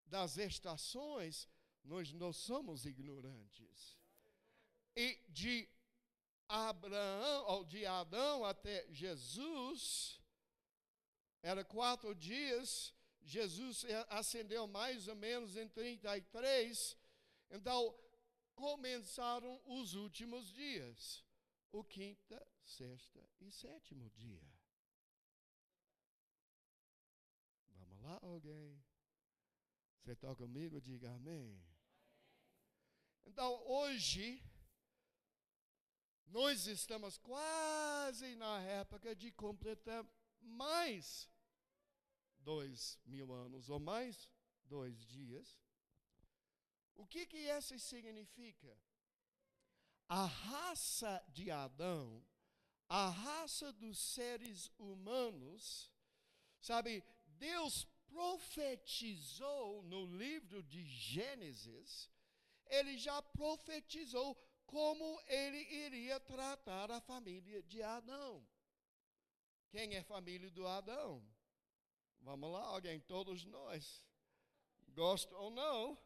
Das 0.05 0.37
estações 0.37 1.49
nós 1.83 2.13
não 2.13 2.31
somos 2.31 2.85
ignorantes. 2.85 3.99
E 4.95 5.19
de 5.29 5.67
Abraão, 6.51 7.45
ou 7.47 7.63
de 7.63 7.85
Adão 7.85 8.43
até 8.43 8.85
Jesus, 8.91 10.19
era 11.41 11.63
quatro 11.63 12.13
dias, 12.13 12.93
Jesus 13.21 13.85
ascendeu 14.09 14.67
mais 14.67 15.07
ou 15.07 15.15
menos 15.15 15.55
em 15.55 15.67
33, 15.69 16.97
então 17.49 17.97
começaram 18.53 19.61
os 19.65 19.93
últimos 19.93 20.51
dias, 20.51 21.23
o 21.71 21.83
quinta, 21.83 22.45
sexta 22.63 23.25
e 23.39 23.49
sétimo 23.49 24.09
dia. 24.09 24.45
Vamos 27.69 28.01
lá, 28.01 28.19
alguém? 28.21 28.83
Você 30.01 30.11
está 30.11 30.35
comigo? 30.35 30.81
Diga 30.81 31.11
amém. 31.11 31.63
Então, 33.25 33.63
hoje, 33.65 34.43
nós 36.27 36.67
estamos 36.67 37.17
quase 37.17 38.35
na 38.35 38.61
época 38.61 39.15
de 39.15 39.31
completar 39.31 40.05
mais 40.39 41.29
dois 42.39 42.99
mil 43.05 43.31
anos, 43.33 43.69
ou 43.69 43.79
mais 43.79 44.29
dois 44.65 45.05
dias. 45.05 45.59
O 46.95 47.05
que, 47.05 47.25
que 47.25 47.37
isso 47.37 47.77
significa? 47.79 48.77
A 50.07 50.25
raça 50.25 51.23
de 51.29 51.49
Adão, 51.49 52.23
a 52.87 53.09
raça 53.09 53.71
dos 53.71 53.97
seres 53.97 54.69
humanos, 54.77 55.91
sabe, 56.59 57.03
Deus 57.25 57.85
profetizou 58.07 59.81
no 59.83 60.05
livro 60.05 60.61
de 60.63 60.83
Gênesis, 60.83 62.09
ele 62.67 62.97
já 62.97 63.21
profetizou 63.21 64.35
como 64.71 65.21
ele 65.27 65.61
iria 65.85 66.17
tratar 66.17 66.89
a 66.89 67.01
família 67.01 67.61
de 67.63 67.83
Adão. 67.83 68.47
Quem 69.69 69.95
é 69.95 70.01
família 70.01 70.49
do 70.49 70.65
Adão? 70.65 71.21
Vamos 72.21 72.49
lá, 72.51 72.63
alguém, 72.63 72.97
todos 73.01 73.43
nós. 73.43 74.07
Gosta 74.93 75.35
ou 75.35 75.51
não? 75.51 75.99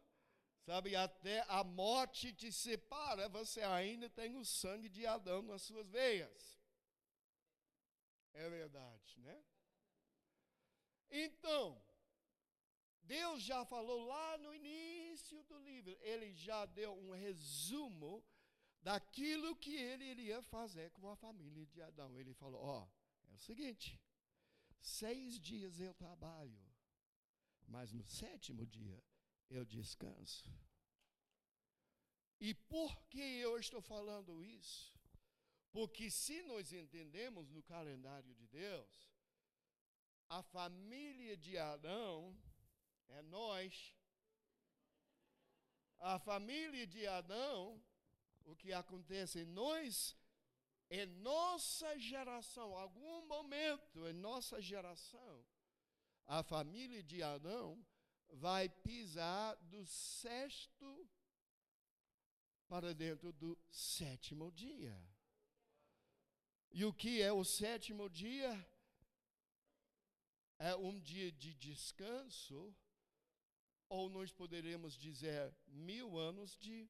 Sabe, 0.64 0.96
até 0.96 1.44
a 1.48 1.62
morte 1.62 2.32
te 2.32 2.50
separa, 2.50 3.28
você 3.28 3.62
ainda 3.62 4.10
tem 4.10 4.34
o 4.34 4.44
sangue 4.44 4.88
de 4.88 5.06
Adão 5.06 5.42
nas 5.42 5.62
suas 5.62 5.86
veias. 5.88 6.60
É 8.32 8.50
verdade, 8.50 9.20
né? 9.20 9.44
Então, 11.08 11.80
Deus 13.02 13.42
já 13.44 13.64
falou 13.64 14.06
lá 14.06 14.38
no 14.38 14.52
início 14.52 15.40
do 15.44 15.56
livro, 15.60 15.96
ele 16.00 16.34
já 16.34 16.66
deu 16.66 16.92
um 16.98 17.12
resumo 17.12 18.24
daquilo 18.86 19.56
que 19.56 19.74
ele 19.74 20.04
iria 20.04 20.40
fazer 20.40 20.92
com 20.92 21.08
a 21.08 21.16
família 21.16 21.66
de 21.66 21.82
Adão. 21.82 22.16
Ele 22.16 22.32
falou: 22.34 22.62
Ó, 22.62 22.84
oh, 22.84 23.32
é 23.32 23.34
o 23.34 23.38
seguinte, 23.38 24.00
seis 24.80 25.40
dias 25.40 25.80
eu 25.80 25.92
trabalho, 25.92 26.64
mas 27.66 27.92
no 27.92 28.04
sétimo 28.04 28.64
dia 28.64 29.02
eu 29.50 29.64
descanso. 29.64 30.48
E 32.38 32.54
por 32.54 32.92
que 33.08 33.26
eu 33.46 33.58
estou 33.58 33.82
falando 33.82 34.44
isso? 34.44 34.94
Porque 35.72 36.08
se 36.08 36.40
nós 36.44 36.72
entendemos 36.72 37.50
no 37.50 37.64
calendário 37.64 38.32
de 38.36 38.46
Deus, 38.46 39.10
a 40.28 40.44
família 40.44 41.36
de 41.36 41.58
Adão 41.58 42.38
é 43.08 43.20
nós. 43.22 43.96
A 45.98 46.20
família 46.20 46.86
de 46.86 47.04
Adão, 47.06 47.82
o 48.46 48.54
que 48.54 48.72
acontece 48.72 49.40
em 49.40 49.44
nós, 49.44 50.16
em 50.88 51.06
nossa 51.06 51.98
geração, 51.98 52.74
algum 52.74 53.26
momento 53.26 54.06
em 54.08 54.12
nossa 54.12 54.60
geração, 54.60 55.44
a 56.26 56.42
família 56.42 57.02
de 57.02 57.22
Adão 57.22 57.84
vai 58.28 58.68
pisar 58.68 59.56
do 59.56 59.84
sexto 59.84 61.08
para 62.68 62.94
dentro 62.94 63.32
do 63.32 63.58
sétimo 63.68 64.50
dia. 64.50 64.96
E 66.70 66.84
o 66.84 66.92
que 66.92 67.22
é 67.22 67.32
o 67.32 67.44
sétimo 67.44 68.08
dia? 68.08 68.50
É 70.58 70.74
um 70.74 70.98
dia 71.00 71.30
de 71.30 71.54
descanso 71.54 72.74
ou 73.88 74.08
nós 74.08 74.32
poderemos 74.32 74.96
dizer 74.96 75.54
mil 75.66 76.18
anos 76.18 76.56
de 76.56 76.88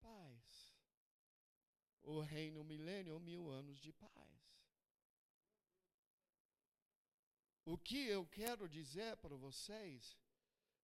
paz. 0.00 0.41
O 2.02 2.20
reino 2.20 2.64
milênio, 2.64 3.18
mil 3.20 3.48
anos 3.50 3.78
de 3.78 3.92
paz. 3.92 4.12
O 7.64 7.78
que 7.78 8.06
eu 8.08 8.26
quero 8.26 8.68
dizer 8.68 9.16
para 9.18 9.36
vocês, 9.36 10.18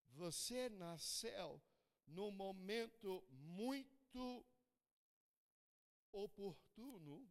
você 0.10 0.70
nasceu 0.70 1.62
num 2.06 2.32
momento 2.32 3.24
muito 3.30 4.46
oportuno, 6.12 7.28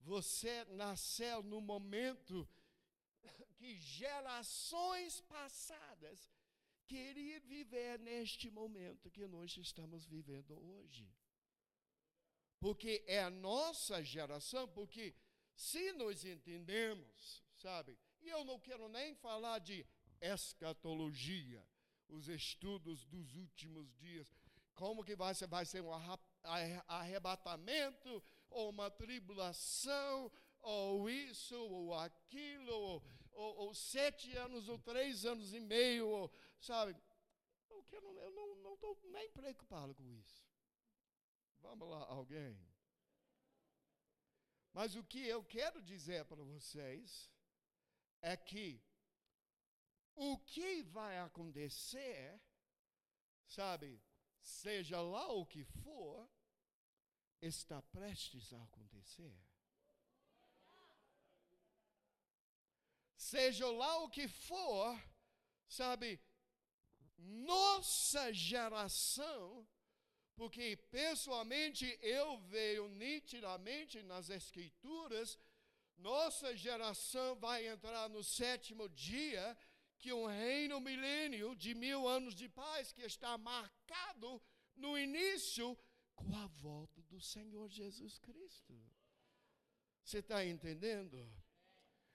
você 0.00 0.64
nasceu 0.64 1.42
num 1.42 1.60
momento 1.60 2.48
que 3.54 3.76
gerações 3.76 5.20
passadas 5.20 6.30
queria 6.86 7.38
viver 7.40 7.98
neste 8.00 8.50
momento 8.50 9.10
que 9.10 9.26
nós 9.26 9.56
estamos 9.56 10.06
vivendo 10.06 10.58
hoje. 10.58 11.08
Porque 12.60 13.02
é 13.06 13.22
a 13.22 13.30
nossa 13.30 14.04
geração, 14.04 14.68
porque 14.68 15.14
se 15.56 15.92
nós 15.92 16.24
entendemos, 16.24 17.42
sabe, 17.56 17.98
e 18.20 18.28
eu 18.28 18.44
não 18.44 18.60
quero 18.60 18.86
nem 18.88 19.14
falar 19.14 19.58
de 19.58 19.86
escatologia, 20.20 21.66
os 22.06 22.28
estudos 22.28 23.04
dos 23.06 23.34
últimos 23.34 23.94
dias, 23.96 24.30
como 24.74 25.04
que 25.04 25.16
vai 25.16 25.34
ser, 25.34 25.46
vai 25.46 25.64
ser 25.64 25.82
um 25.82 25.90
arrebatamento, 26.86 28.22
ou 28.50 28.70
uma 28.70 28.90
tribulação, 28.90 30.30
ou 30.60 31.08
isso, 31.08 31.56
ou 31.56 31.94
aquilo, 31.94 32.72
ou, 32.72 33.04
ou, 33.32 33.56
ou 33.56 33.74
sete 33.74 34.36
anos, 34.36 34.68
ou 34.68 34.78
três 34.78 35.24
anos 35.24 35.54
e 35.54 35.60
meio, 35.60 36.08
ou, 36.08 36.32
sabe? 36.60 36.94
Eu, 37.70 37.82
quero, 37.84 38.06
eu 38.18 38.56
não 38.56 38.74
estou 38.74 38.98
nem 39.04 39.30
preocupado 39.30 39.94
com 39.94 40.06
isso. 40.10 40.49
Vamos 41.60 41.88
lá, 41.88 42.04
alguém. 42.06 42.58
Mas 44.72 44.94
o 44.94 45.04
que 45.04 45.26
eu 45.26 45.42
quero 45.44 45.82
dizer 45.82 46.24
para 46.24 46.42
vocês 46.42 47.30
é 48.22 48.36
que 48.36 48.82
o 50.14 50.38
que 50.38 50.82
vai 50.82 51.18
acontecer, 51.18 52.40
sabe, 53.46 54.00
seja 54.40 55.00
lá 55.00 55.26
o 55.32 55.46
que 55.46 55.64
for, 55.64 56.28
está 57.40 57.80
prestes 57.82 58.52
a 58.52 58.62
acontecer. 58.62 59.34
Seja 63.16 63.70
lá 63.70 63.98
o 63.98 64.10
que 64.10 64.26
for, 64.28 65.00
sabe, 65.68 66.20
nossa 67.16 68.32
geração, 68.32 69.66
porque 70.40 70.74
pessoalmente 70.90 71.84
eu 72.00 72.38
vejo 72.54 72.88
nitidamente 72.88 74.02
nas 74.02 74.30
Escrituras, 74.30 75.38
nossa 75.98 76.56
geração 76.56 77.36
vai 77.36 77.66
entrar 77.66 78.08
no 78.08 78.24
sétimo 78.24 78.88
dia, 78.88 79.44
que 79.98 80.14
um 80.14 80.24
reino 80.24 80.80
milênio 80.80 81.54
de 81.54 81.74
mil 81.74 82.08
anos 82.08 82.34
de 82.34 82.48
paz 82.48 82.90
que 82.90 83.02
está 83.02 83.36
marcado 83.36 84.42
no 84.74 84.96
início 84.96 85.78
com 86.14 86.34
a 86.34 86.46
volta 86.46 87.02
do 87.02 87.20
Senhor 87.20 87.68
Jesus 87.68 88.18
Cristo. 88.18 88.74
Você 90.02 90.20
está 90.20 90.42
entendendo? 90.42 91.18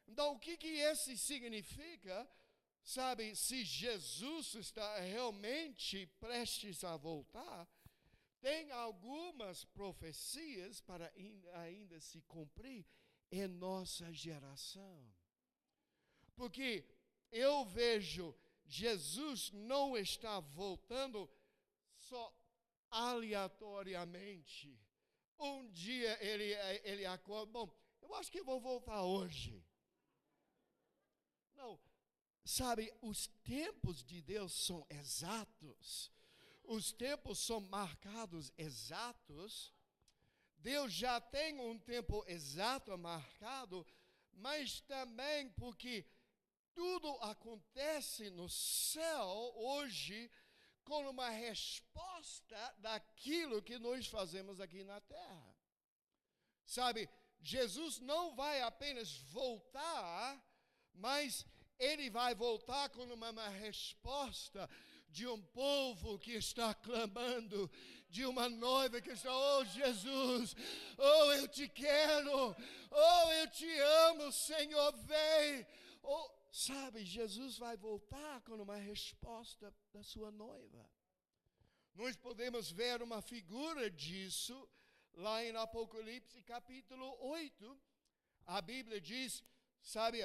Então, 0.08 0.34
o 0.34 0.40
que, 0.40 0.58
que 0.58 0.80
esse 0.90 1.16
significa? 1.16 2.28
Sabe, 2.84 3.36
se 3.36 3.64
Jesus 3.64 4.56
está 4.56 5.00
realmente 5.00 6.08
prestes 6.20 6.84
a 6.84 6.98
voltar, 6.98 7.68
tem 8.46 8.72
algumas 8.72 9.66
profecias 9.66 10.80
para 10.80 11.12
ainda 11.54 12.00
se 12.00 12.22
cumprir 12.22 12.86
em 13.32 13.48
nossa 13.48 14.14
geração. 14.14 15.12
Porque 16.36 16.88
eu 17.32 17.66
vejo 17.66 18.36
Jesus 18.68 19.50
não 19.52 19.98
está 19.98 20.40
voltando 20.40 21.28
só 21.98 22.32
aleatoriamente. 22.92 24.80
Um 25.40 25.68
dia 25.72 26.16
ele, 26.24 26.54
ele 26.84 27.04
acorda, 27.08 27.52
bom, 27.52 27.76
eu 28.00 28.14
acho 28.14 28.32
que 28.32 28.44
vou 28.44 28.60
voltar 28.60 29.02
hoje. 29.02 29.66
Não, 31.56 31.80
sabe, 32.44 32.94
os 33.02 33.26
tempos 33.44 34.04
de 34.04 34.22
Deus 34.22 34.54
são 34.54 34.86
exatos, 34.88 36.12
os 36.68 36.92
tempos 36.92 37.40
são 37.40 37.60
marcados 37.60 38.52
exatos. 38.58 39.74
Deus 40.58 40.92
já 40.92 41.20
tem 41.22 41.60
um 41.60 41.78
tempo 41.78 42.24
exato 42.28 42.98
marcado, 42.98 43.86
mas 44.32 44.82
também 44.82 45.50
porque 45.52 46.06
tudo 46.74 47.10
acontece 47.22 48.30
no 48.30 48.50
céu 48.50 49.54
hoje 49.56 50.30
como 50.84 51.10
uma 51.10 51.30
resposta 51.30 52.76
daquilo 52.78 53.62
que 53.62 53.80
nós 53.80 54.08
fazemos 54.08 54.60
aqui 54.60 54.84
na 54.84 55.02
terra. 55.02 55.56
Sabe, 56.66 57.10
Jesus 57.40 58.00
não 58.00 58.36
vai 58.36 58.62
apenas 58.62 59.16
voltar, 59.32 60.44
mas 60.94 61.46
ele 61.78 62.10
vai 62.10 62.34
voltar 62.34 62.90
com 62.90 63.04
uma, 63.04 63.30
uma 63.30 63.50
resposta 63.50 64.70
de 65.10 65.28
um 65.28 65.42
povo 65.42 66.20
que 66.20 66.34
está 66.34 66.74
clamando, 66.74 67.70
de 68.10 68.26
uma 68.26 68.50
noiva 68.50 69.02
que 69.02 69.12
está, 69.12 69.32
oh 69.36 69.66
Jesus, 69.66 70.56
oh 70.98 71.32
eu 71.34 71.48
te 71.48 71.68
quero, 71.70 72.56
oh 72.92 73.32
eu 73.32 73.48
te 73.50 73.80
amo, 73.80 74.32
Senhor, 74.32 74.92
vem. 74.98 75.66
Oh, 76.04 76.30
Sabe, 76.56 77.04
Jesus 77.04 77.58
vai 77.58 77.76
voltar 77.76 78.40
com 78.44 78.54
uma 78.54 78.78
resposta 78.78 79.76
da 79.92 80.02
sua 80.02 80.32
noiva. 80.32 80.90
Nós 81.94 82.16
podemos 82.16 82.72
ver 82.72 83.02
uma 83.02 83.22
figura 83.22 83.92
disso 83.92 84.56
lá 85.16 85.44
em 85.44 85.54
Apocalipse 85.58 86.42
capítulo 86.44 87.14
8. 87.20 87.78
A 88.46 88.62
Bíblia 88.62 89.02
diz, 89.02 89.44
sabe, 89.86 90.20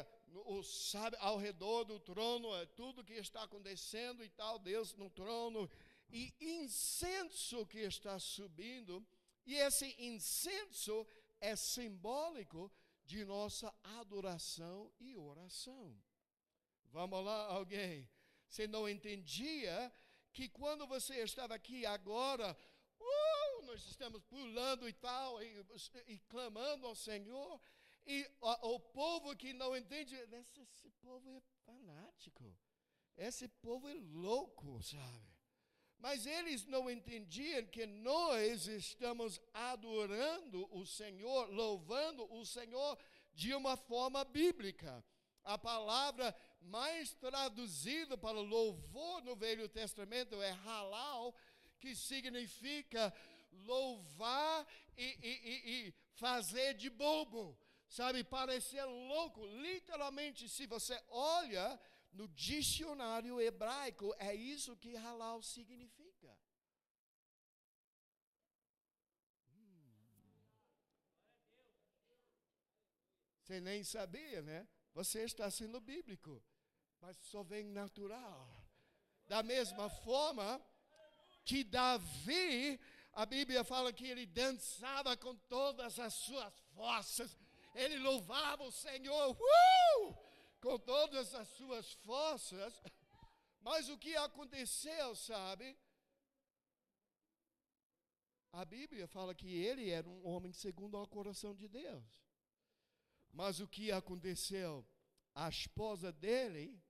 o, 0.46 0.62
sabe 0.62 1.16
ao 1.20 1.36
redor 1.36 1.84
do 1.84 2.00
trono, 2.00 2.52
é 2.56 2.64
tudo 2.66 3.04
que 3.04 3.12
está 3.12 3.42
acontecendo 3.42 4.24
e 4.24 4.30
tal, 4.30 4.58
Deus 4.58 4.94
no 4.94 5.10
trono, 5.10 5.70
e 6.08 6.34
incenso 6.40 7.66
que 7.66 7.80
está 7.80 8.18
subindo, 8.18 9.06
e 9.46 9.54
esse 9.54 9.94
incenso 9.98 11.06
é 11.40 11.54
simbólico 11.54 12.72
de 13.04 13.24
nossa 13.24 13.72
adoração 14.00 14.90
e 14.98 15.14
oração. 15.14 15.94
Vamos 16.86 17.22
lá, 17.24 17.46
alguém. 17.52 18.08
Você 18.48 18.66
não 18.66 18.88
entendia 18.88 19.92
que 20.32 20.48
quando 20.48 20.86
você 20.86 21.22
estava 21.22 21.54
aqui 21.54 21.84
agora, 21.84 22.56
uh, 22.98 23.62
nós 23.66 23.84
estamos 23.84 24.22
pulando 24.22 24.88
e 24.88 24.92
tal, 24.94 25.42
e, 25.42 25.64
e 26.06 26.18
clamando 26.20 26.86
ao 26.86 26.94
Senhor, 26.94 27.60
e 28.06 28.26
o, 28.40 28.80
povo 28.80 29.36
que 29.36 29.52
não 29.52 29.76
entende, 29.76 30.14
esse, 30.14 30.60
esse 30.60 30.90
povo 31.00 31.30
é 31.30 31.40
fanático, 31.64 32.56
esse 33.16 33.46
povo 33.48 33.88
é 33.88 33.94
louco, 33.94 34.82
sabe? 34.82 35.30
Mas 35.98 36.24
eles 36.24 36.64
não 36.64 36.90
entendiam 36.90 37.66
que 37.66 37.84
nós 37.84 38.66
estamos 38.66 39.38
adorando 39.52 40.66
o 40.74 40.86
Senhor, 40.86 41.50
louvando 41.50 42.32
o 42.32 42.44
Senhor 42.44 42.98
de 43.34 43.54
uma 43.54 43.76
forma 43.76 44.24
bíblica. 44.24 45.04
A 45.44 45.58
palavra 45.58 46.34
mais 46.60 47.12
traduzida 47.14 48.16
para 48.16 48.40
louvor 48.40 49.22
no 49.22 49.36
Velho 49.36 49.68
Testamento 49.68 50.40
é 50.40 50.50
halal, 50.50 51.34
que 51.78 51.94
significa 51.94 53.12
louvar 53.52 54.66
e, 54.96 55.04
e, 55.04 55.28
e, 55.28 55.88
e 55.88 55.94
fazer 56.14 56.74
de 56.74 56.88
bobo, 56.88 57.58
sabe, 57.90 58.22
parecer 58.22 58.84
louco. 58.84 59.44
Literalmente, 59.46 60.48
se 60.48 60.64
você 60.66 60.98
olha 61.08 61.78
no 62.12 62.26
dicionário 62.28 63.40
hebraico, 63.40 64.14
é 64.18 64.34
isso 64.34 64.76
que 64.76 64.96
halal 64.96 65.42
significa. 65.42 66.30
Hum. 69.52 69.92
Você 73.42 73.60
nem 73.60 73.82
sabia, 73.82 74.40
né? 74.40 74.68
Você 74.94 75.22
está 75.24 75.50
sendo 75.50 75.80
bíblico, 75.80 76.42
mas 77.00 77.16
só 77.16 77.42
vem 77.42 77.64
natural. 77.64 78.48
Da 79.26 79.42
mesma 79.42 79.88
forma 79.88 80.64
que 81.44 81.64
Davi, 81.64 82.80
a 83.12 83.26
Bíblia 83.26 83.64
fala 83.64 83.92
que 83.92 84.06
ele 84.06 84.26
dançava 84.26 85.16
com 85.16 85.34
todas 85.34 85.98
as 85.98 86.14
suas 86.14 86.52
forças, 86.74 87.36
ele 87.74 87.98
louvava 87.98 88.64
o 88.64 88.72
Senhor 88.72 89.36
uh, 89.36 90.18
com 90.60 90.78
todas 90.78 91.34
as 91.34 91.48
suas 91.48 91.92
forças. 91.92 92.82
Mas 93.60 93.88
o 93.88 93.98
que 93.98 94.16
aconteceu, 94.16 95.14
sabe? 95.14 95.78
A 98.52 98.64
Bíblia 98.64 99.06
fala 99.06 99.34
que 99.34 99.48
ele 99.48 99.90
era 99.90 100.08
um 100.08 100.26
homem 100.26 100.52
segundo 100.52 101.00
o 101.00 101.06
coração 101.06 101.54
de 101.54 101.68
Deus. 101.68 102.24
Mas 103.32 103.60
o 103.60 103.68
que 103.68 103.92
aconteceu? 103.92 104.84
A 105.34 105.48
esposa 105.48 106.10
dele, 106.10 106.82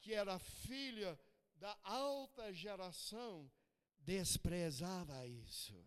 que 0.00 0.14
era 0.14 0.38
filha 0.38 1.20
da 1.56 1.78
alta 1.82 2.52
geração, 2.52 3.50
desprezava 3.98 5.26
isso. 5.26 5.86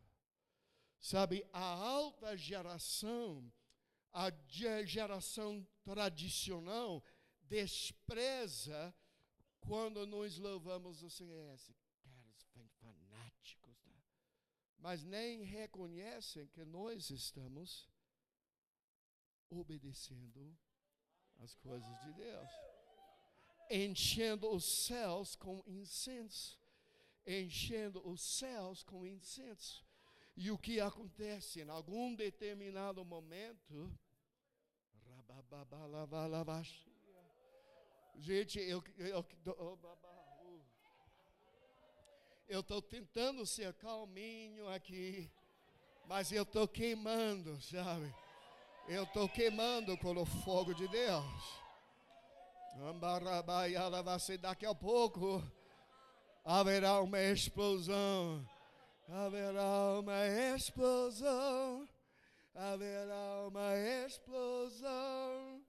Sabe, 0.99 1.47
a 1.51 1.63
alta 1.63 2.38
geração, 2.38 3.51
a 4.15 4.32
geração 4.86 5.67
tradicional, 5.84 7.04
despreza 7.43 8.95
quando 9.60 10.06
nós 10.08 10.38
louvamos 10.38 11.04
o 11.04 11.10
Senhor. 11.10 11.54
Esse 11.54 11.75
caras 12.54 12.73
fanáticos, 12.78 13.78
tá? 13.82 13.91
mas 14.78 15.04
nem 15.04 15.43
reconhecem 15.43 16.47
que 16.47 16.63
nós 16.63 17.10
estamos 17.10 17.89
obedecendo 19.49 20.58
as 21.39 21.54
coisas 21.56 21.99
de 22.06 22.13
Deus, 22.13 22.49
enchendo 23.69 24.49
os 24.49 24.63
céus 24.63 25.36
com 25.36 25.62
incenso, 25.67 26.58
enchendo 27.28 28.08
os 28.08 28.21
céus 28.21 28.82
com 28.82 29.06
incenso. 29.06 29.86
E 30.38 30.51
o 30.51 30.58
que 30.58 30.80
acontece 30.80 31.62
em 31.62 31.69
algum 31.69 32.15
determinado 32.15 33.04
momento, 33.04 33.97
gente, 38.17 38.60
eu, 38.60 38.84
eu, 38.97 39.25
eu 42.47 42.60
estou 42.60 42.81
tentando 42.81 43.45
ser 43.45 43.73
calminho 43.73 44.67
aqui, 44.69 45.29
mas 46.08 46.31
eu 46.31 46.43
estou 46.43 46.67
queimando, 46.67 47.62
sabe? 47.62 48.13
Eu 48.88 49.03
estou 49.03 49.27
queimando 49.27 49.97
com 49.97 50.15
o 50.15 50.25
fogo 50.25 50.73
de 50.73 50.88
Deus. 50.88 51.65
Daqui 54.39 54.65
a 54.65 54.75
pouco 54.75 55.41
haverá 56.43 57.01
uma 57.01 57.19
explosão. 57.19 58.47
Haverá 59.08 59.99
uma 59.99 60.27
explosão. 60.27 61.88
Haverá 62.55 63.47
uma 63.47 63.77
explosão. 64.05 65.61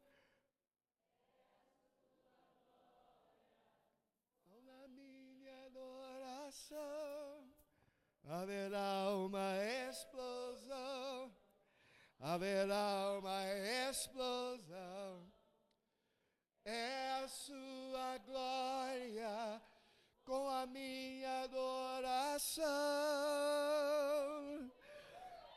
Na 4.65 4.89
minha 4.89 5.67
adoração. 5.67 7.51
Haverá 8.25 9.11
uma 9.15 9.57
explosão 9.89 11.37
haverá 12.21 13.19
uma 13.19 13.45
explosão. 13.89 15.33
É 16.65 17.23
a 17.23 17.29
sua 17.29 18.19
glória 18.27 19.63
com 20.25 20.49
a 20.49 20.67
minha 20.67 21.45
adoração. 21.45 22.67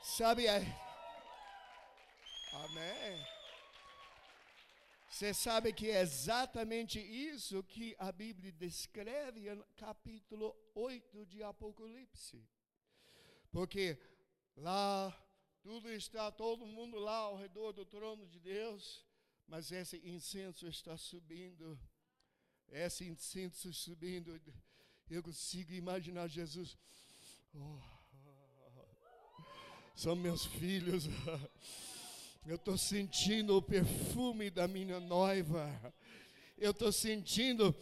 Sabe 0.04 0.48
aí? 0.48 0.89
Amém. 2.70 3.26
Você 5.10 5.34
sabe 5.34 5.74
que 5.74 5.90
é 5.90 6.02
exatamente 6.02 7.00
isso 7.00 7.64
que 7.64 7.96
a 7.98 8.12
Bíblia 8.12 8.52
descreve 8.52 9.54
no 9.56 9.66
capítulo 9.76 10.56
8 10.76 11.26
de 11.26 11.42
Apocalipse. 11.42 12.48
Porque 13.52 13.98
lá 14.56 15.12
tudo 15.64 15.92
está, 15.92 16.32
todo 16.32 16.68
mundo 16.68 17.00
lá 17.00 17.18
ao 17.18 17.38
redor 17.38 17.72
do 17.72 17.84
trono 17.86 18.28
de 18.28 18.40
Deus, 18.40 19.04
mas 19.48 19.72
esse 19.72 19.98
incenso 20.08 20.68
está 20.68 20.96
subindo. 20.96 21.78
Esse 22.68 23.04
incenso 23.04 23.74
subindo. 23.74 24.40
Eu 25.10 25.24
consigo 25.24 25.74
imaginar 25.74 26.28
Jesus. 26.28 26.78
Oh, 27.56 27.80
são 29.96 30.16
meus 30.16 30.46
filhos. 30.46 31.06
Eu 32.46 32.56
estou 32.56 32.78
sentindo 32.78 33.58
o 33.58 33.62
perfume 33.62 34.50
da 34.50 34.68
minha 34.68 35.00
noiva. 35.00 35.94
Eu 36.58 36.72
estou 36.72 36.92
sentindo 36.92 37.76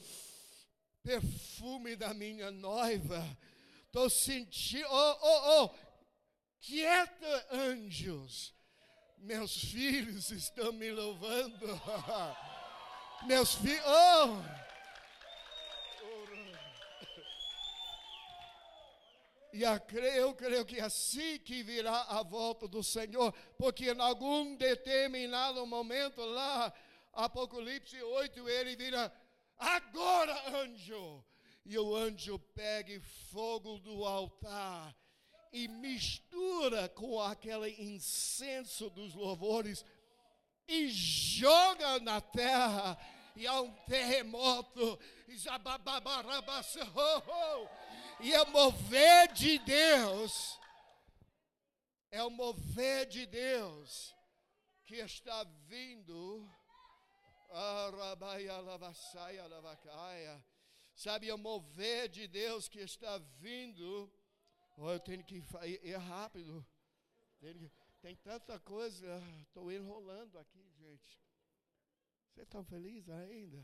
perfume 1.04 1.96
da 1.96 2.14
minha 2.14 2.52
noiva. 2.52 3.26
Estou 3.86 4.10
sentindo. 4.10 4.88
Oh, 4.90 5.18
oh, 5.22 5.64
oh! 5.64 5.70
Quieta, 6.60 7.48
anjos. 7.52 8.54
Meus 9.18 9.58
filhos 9.58 10.32
estão 10.32 10.72
me 10.74 10.92
louvando. 10.92 11.82
Meus 13.26 13.56
filhos. 13.56 13.84
Oh! 13.86 14.67
E 19.58 19.64
eu 19.64 20.36
creio 20.36 20.64
que 20.64 20.80
assim 20.80 21.40
que 21.40 21.64
virá 21.64 22.04
a 22.10 22.22
volta 22.22 22.68
do 22.68 22.84
Senhor, 22.84 23.34
porque 23.58 23.92
em 23.92 24.00
algum 24.00 24.56
determinado 24.56 25.66
momento 25.66 26.24
lá, 26.24 26.72
Apocalipse 27.12 28.00
8, 28.00 28.48
ele 28.48 28.76
vira, 28.76 29.12
agora 29.58 30.62
anjo. 30.62 31.26
E 31.66 31.76
o 31.76 31.96
anjo 31.96 32.38
pega 32.54 33.02
fogo 33.32 33.80
do 33.80 34.06
altar 34.06 34.96
e 35.52 35.68
mistura 35.68 36.88
com 36.90 37.20
aquele 37.20 37.72
incenso 37.82 38.92
dos 38.92 39.16
louvores 39.16 39.84
e 40.68 40.88
joga 40.88 42.00
na 42.00 42.22
terra. 42.22 42.96
E 43.36 43.48
há 43.48 43.60
um 43.60 43.72
terremoto. 43.88 45.00
E 45.28 45.36
e 48.20 48.34
é 48.34 48.46
mover 48.46 49.32
de 49.34 49.60
Deus, 49.60 50.60
é 52.10 52.24
o 52.24 52.30
mover 52.30 53.06
de 53.08 53.26
Deus 53.26 54.16
que 54.86 54.96
está 54.96 55.44
vindo. 55.68 56.50
Sabe, 60.96 61.30
é 61.30 61.34
o 61.34 61.38
mover 61.38 62.10
de 62.10 62.28
Deus 62.28 62.68
que 62.68 62.80
está 62.80 63.18
vindo. 63.40 64.12
Oh, 64.78 64.92
eu 64.92 65.00
tenho 65.00 65.24
que 65.24 65.44
ir 65.64 65.98
rápido. 65.98 66.66
Tem 68.02 68.16
tanta 68.18 68.60
coisa. 68.60 69.22
Estou 69.42 69.72
enrolando 69.72 70.38
aqui, 70.40 70.70
gente. 70.78 71.22
Você 72.30 72.42
está 72.42 72.64
feliz 72.64 73.10
ainda? 73.10 73.64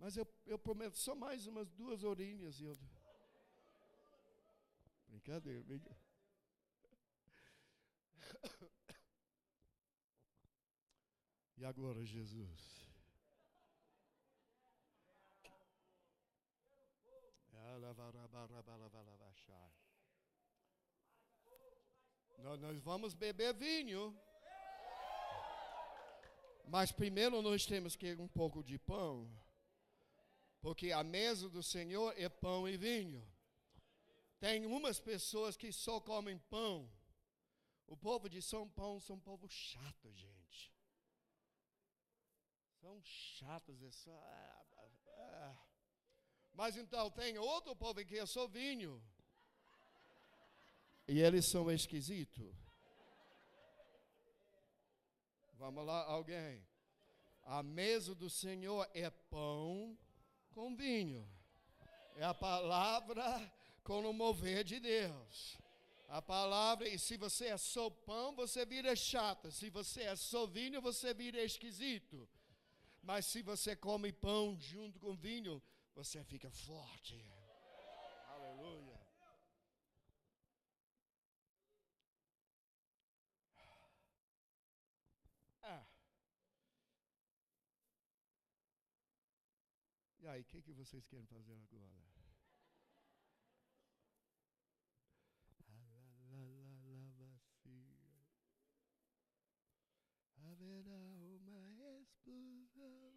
Mas 0.00 0.16
eu, 0.16 0.26
eu 0.46 0.58
prometo 0.58 0.96
só 0.96 1.14
mais 1.14 1.46
umas 1.46 1.70
duas 1.70 2.02
horinhas, 2.02 2.58
Hilda. 2.58 2.88
Brincadeira, 5.08 5.62
brincadeira. 5.62 6.00
E 11.58 11.64
agora, 11.66 12.02
Jesus? 12.02 12.80
Nós 22.58 22.80
vamos 22.80 23.12
beber 23.12 23.52
vinho. 23.52 24.18
Mas 26.66 26.90
primeiro 26.90 27.42
nós 27.42 27.66
temos 27.66 27.94
que 27.94 28.14
um 28.14 28.28
pouco 28.28 28.64
de 28.64 28.78
pão. 28.78 29.30
Porque 30.60 30.92
a 30.92 31.02
mesa 31.02 31.48
do 31.48 31.62
Senhor 31.62 32.14
é 32.16 32.28
pão 32.28 32.68
e 32.68 32.76
vinho. 32.76 33.26
Tem 34.38 34.66
umas 34.66 35.00
pessoas 35.00 35.56
que 35.56 35.72
só 35.72 36.00
comem 36.00 36.38
pão. 36.38 36.90
O 37.86 37.96
povo 37.96 38.28
de 38.28 38.40
São 38.40 38.68
Paulo 38.68 39.00
são 39.00 39.16
um 39.16 39.20
povo 39.20 39.48
chato, 39.48 40.12
gente. 40.12 40.72
São 42.80 43.00
chatos, 43.02 43.82
é 43.82 43.90
só. 43.90 44.10
É, 44.10 44.80
é. 45.08 45.56
Mas 46.52 46.76
então 46.76 47.10
tem 47.10 47.38
outro 47.38 47.74
povo 47.74 48.04
que 48.04 48.18
é 48.18 48.26
só 48.26 48.46
vinho. 48.46 49.02
E 51.08 51.20
eles 51.20 51.46
são 51.46 51.70
esquisitos. 51.70 52.54
Vamos 55.54 55.84
lá, 55.84 56.04
alguém. 56.04 56.66
A 57.42 57.62
mesa 57.62 58.14
do 58.14 58.30
Senhor 58.30 58.88
é 58.94 59.10
pão 59.10 59.98
com 60.50 60.74
vinho. 60.76 61.26
É 62.16 62.24
a 62.24 62.34
palavra 62.34 63.24
com 63.82 64.08
o 64.08 64.12
mover 64.12 64.64
de 64.64 64.78
Deus. 64.78 65.58
A 66.08 66.20
palavra, 66.20 66.88
e 66.88 66.98
se 66.98 67.16
você 67.16 67.46
é 67.46 67.56
só 67.56 67.88
pão, 67.88 68.34
você 68.34 68.66
vira 68.66 68.96
chata. 68.96 69.50
Se 69.50 69.70
você 69.70 70.02
é 70.02 70.16
só 70.16 70.44
vinho, 70.46 70.80
você 70.82 71.14
vira 71.14 71.42
esquisito. 71.42 72.28
Mas 73.02 73.26
se 73.26 73.42
você 73.42 73.76
come 73.76 74.12
pão 74.12 74.58
junto 74.58 74.98
com 74.98 75.14
vinho, 75.14 75.62
você 75.94 76.22
fica 76.24 76.50
forte. 76.50 77.24
Aleluia. 78.28 79.00
Ah. 85.62 85.84
E 90.18 90.19
aí, 90.30 90.42
o 90.42 90.44
que, 90.44 90.62
que 90.62 90.72
vocês 90.72 91.06
querem 91.06 91.26
fazer 91.26 91.52
agora? 91.52 92.10
Haverá 100.36 100.90
uma 100.90 102.00
explosão. 102.00 103.10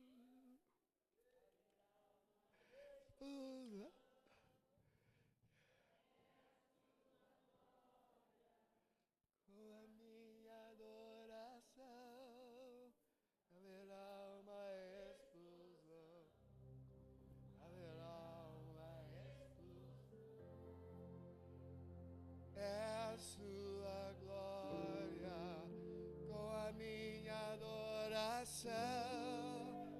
Explosão. 28.63 29.91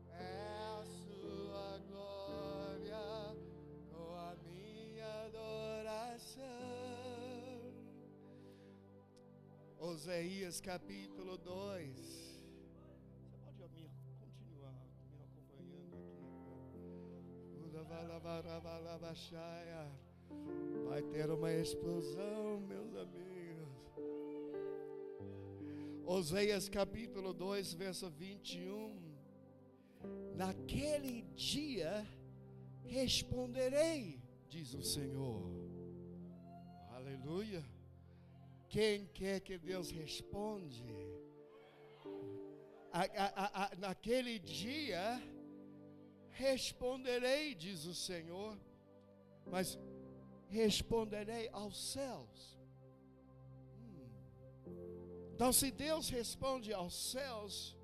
É 0.07 0.47
a 0.61 0.85
sua 0.85 1.77
glória 1.89 3.35
com 3.91 4.15
a 4.15 4.33
minha 4.45 5.25
adoração. 5.25 6.45
Oséias 9.77 10.61
capítulo 10.61 11.37
2. 11.37 12.20
Vai 20.87 21.01
ter 21.01 21.29
uma 21.29 21.51
explosão, 21.51 22.61
meus 22.61 22.95
amigos. 22.95 23.67
Oséias 26.05 26.69
capítulo 26.69 27.33
2, 27.33 27.73
verso 27.73 28.09
21. 28.09 29.01
Naquele 30.33 31.23
dia 31.35 32.07
responderei, 32.85 34.21
diz 34.47 34.73
o 34.73 34.81
Senhor. 34.81 35.43
Aleluia. 36.91 37.65
Quem 38.69 39.07
quer 39.07 39.41
que 39.41 39.57
Deus 39.57 39.91
responde? 39.91 40.85
A, 42.93 43.01
a, 43.01 43.65
a, 43.65 43.75
naquele 43.75 44.39
dia 44.39 45.21
responderei, 46.29 47.53
diz 47.53 47.83
o 47.83 47.93
Senhor, 47.93 48.57
mas 49.45 49.79
responderei 50.49 51.49
aos 51.51 51.91
céus. 51.93 52.59
Hum. 54.67 55.31
Então, 55.33 55.51
se 55.51 55.71
Deus 55.71 56.09
responde 56.09 56.73
aos 56.73 56.93
céus, 57.11 57.77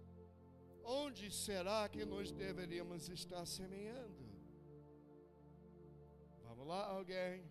onde 0.84 1.32
será 1.32 1.89
que 1.89 2.06
nós 2.06 2.32
deveríamos 2.32 3.10
estar 3.10 3.46
semeando? 3.46 4.26
Vamos 6.43 6.67
lá, 6.67 6.86
alguém. 6.88 7.43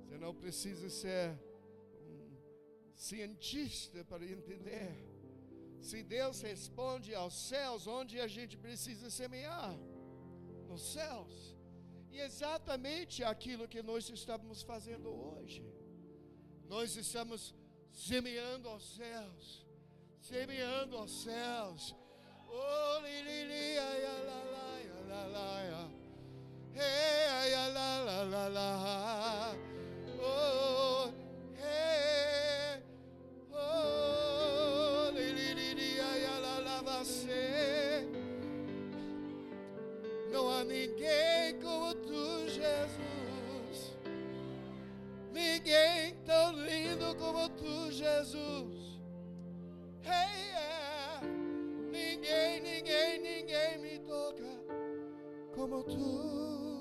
Você 0.00 0.18
não 0.18 0.34
precisa 0.34 0.88
ser 0.90 1.30
um 2.00 2.36
cientista 2.94 4.04
para 4.04 4.24
entender. 4.24 5.12
Se 5.80 6.02
Deus 6.02 6.40
responde 6.40 7.14
aos 7.14 7.34
céus, 7.48 7.86
onde 7.86 8.20
a 8.20 8.28
gente 8.28 8.56
precisa 8.56 9.10
semear? 9.10 9.76
Nos 10.68 10.92
céus. 10.92 11.51
E 12.12 12.20
exatamente 12.20 13.24
aquilo 13.24 13.66
que 13.66 13.82
nós 13.82 14.08
estamos 14.10 14.62
fazendo 14.62 15.08
hoje. 15.08 15.64
Nós 16.68 16.94
estamos 16.94 17.54
semeando 17.90 18.68
aos 18.68 18.96
céus, 18.96 19.66
semeando 20.20 20.98
aos 20.98 21.10
céus. 21.22 21.96
Oh, 22.46 23.00
li, 23.00 23.22
li, 23.22 23.44
li, 23.44 23.78
ai, 23.78 24.02
la, 24.02 24.18
la, 24.20 25.26
la, 25.26 25.26
la. 25.26 25.90
Hey, 26.74 27.28
ai, 27.30 27.72
la, 27.72 28.04
la, 28.04 28.24
la, 28.24 28.48
la. 28.48 29.56
Oh, 30.20 31.12
hey, 31.56 32.82
oh, 33.52 35.10
li, 35.14 35.32
li, 35.32 35.54
li, 35.54 35.74
li, 35.74 36.00
ai, 36.00 36.40
la, 36.40 36.58
la, 36.58 36.82
você. 36.82 38.06
Não 40.30 40.50
há 40.50 40.64
ninguém 40.64 41.58
como 41.60 41.91
Ninguém 45.42 46.14
tão 46.24 46.52
lindo 46.52 47.16
como 47.16 47.48
tu, 47.48 47.90
Jesus. 47.90 49.00
Hey, 50.04 50.50
yeah. 50.52 51.20
Ninguém, 51.90 52.60
ninguém, 52.60 53.18
ninguém 53.20 53.78
me 53.78 53.98
toca 54.06 54.44
como 55.52 55.82
tu. 55.82 56.71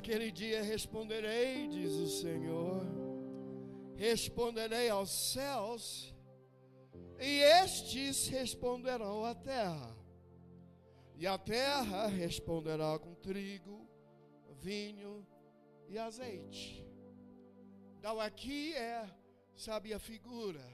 Naquele 0.00 0.30
dia 0.30 0.62
responderei, 0.62 1.68
diz 1.68 1.92
o 1.92 2.08
Senhor. 2.08 2.86
Responderei 3.96 4.88
aos 4.88 5.10
céus, 5.10 6.14
e 7.18 7.42
estes 7.62 8.26
responderão 8.28 9.26
à 9.26 9.34
terra. 9.34 9.94
E 11.16 11.26
a 11.26 11.36
terra 11.36 12.06
responderá 12.06 12.98
com 12.98 13.14
trigo, 13.14 13.86
vinho 14.58 15.26
e 15.86 15.98
azeite. 15.98 16.82
Então 17.98 18.18
aqui 18.18 18.72
é, 18.72 19.06
sabe, 19.54 19.92
a 19.92 19.98
figura. 19.98 20.66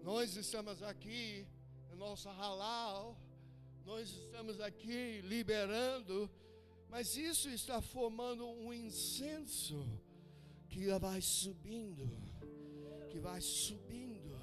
Nós 0.00 0.36
estamos 0.36 0.80
aqui, 0.80 1.44
no 1.90 1.96
nosso 1.96 2.28
halal, 2.28 3.20
nós 3.84 4.08
estamos 4.08 4.60
aqui 4.60 5.20
liberando, 5.22 6.30
mas 6.92 7.16
isso 7.16 7.48
está 7.48 7.80
formando 7.80 8.46
um 8.46 8.70
incenso 8.70 9.82
que 10.68 10.86
vai 10.98 11.22
subindo, 11.22 12.06
que 13.08 13.18
vai 13.18 13.40
subindo. 13.40 14.38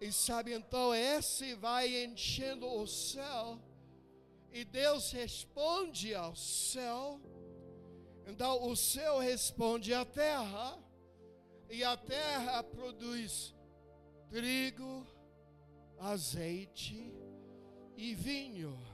E 0.00 0.10
sabe, 0.10 0.54
então 0.54 0.94
esse 0.94 1.54
vai 1.56 2.04
enchendo 2.06 2.66
o 2.66 2.86
céu, 2.86 3.60
e 4.50 4.64
Deus 4.64 5.10
responde 5.10 6.14
ao 6.14 6.34
céu, 6.34 7.20
então 8.26 8.66
o 8.66 8.74
céu 8.74 9.18
responde 9.18 9.92
à 9.92 10.06
terra, 10.06 10.82
e 11.68 11.84
a 11.84 11.98
terra 11.98 12.62
produz 12.62 13.54
trigo, 14.30 15.06
azeite 15.98 17.12
e 17.94 18.14
vinho. 18.14 18.93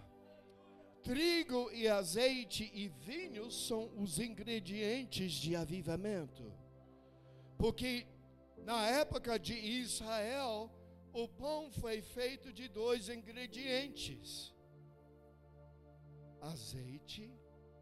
Trigo 1.03 1.71
e 1.73 1.89
azeite 1.89 2.71
e 2.75 2.89
vinho 2.89 3.51
são 3.51 3.91
os 3.97 4.19
ingredientes 4.19 5.33
de 5.33 5.57
avivamento. 5.57 6.53
Porque 7.57 8.07
na 8.59 8.87
época 8.87 9.39
de 9.39 9.55
Israel, 9.55 10.71
o 11.13 11.27
pão 11.27 11.71
foi 11.71 12.03
feito 12.03 12.53
de 12.53 12.69
dois 12.69 13.09
ingredientes: 13.09 14.55
azeite 16.41 17.31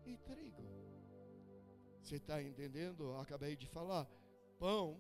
e 0.07 0.17
trigo. 0.17 0.67
Você 2.03 2.17
está 2.17 2.43
entendendo? 2.43 3.15
Acabei 3.17 3.55
de 3.57 3.67
falar. 3.67 4.09
Pão. 4.59 4.99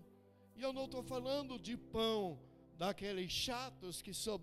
E 0.55 0.63
eu 0.63 0.73
não 0.73 0.85
estou 0.85 1.03
falando 1.03 1.59
de 1.59 1.77
pão 1.77 2.39
daqueles 2.77 3.31
chatos 3.31 4.03
que 4.03 4.13
só 4.13 4.41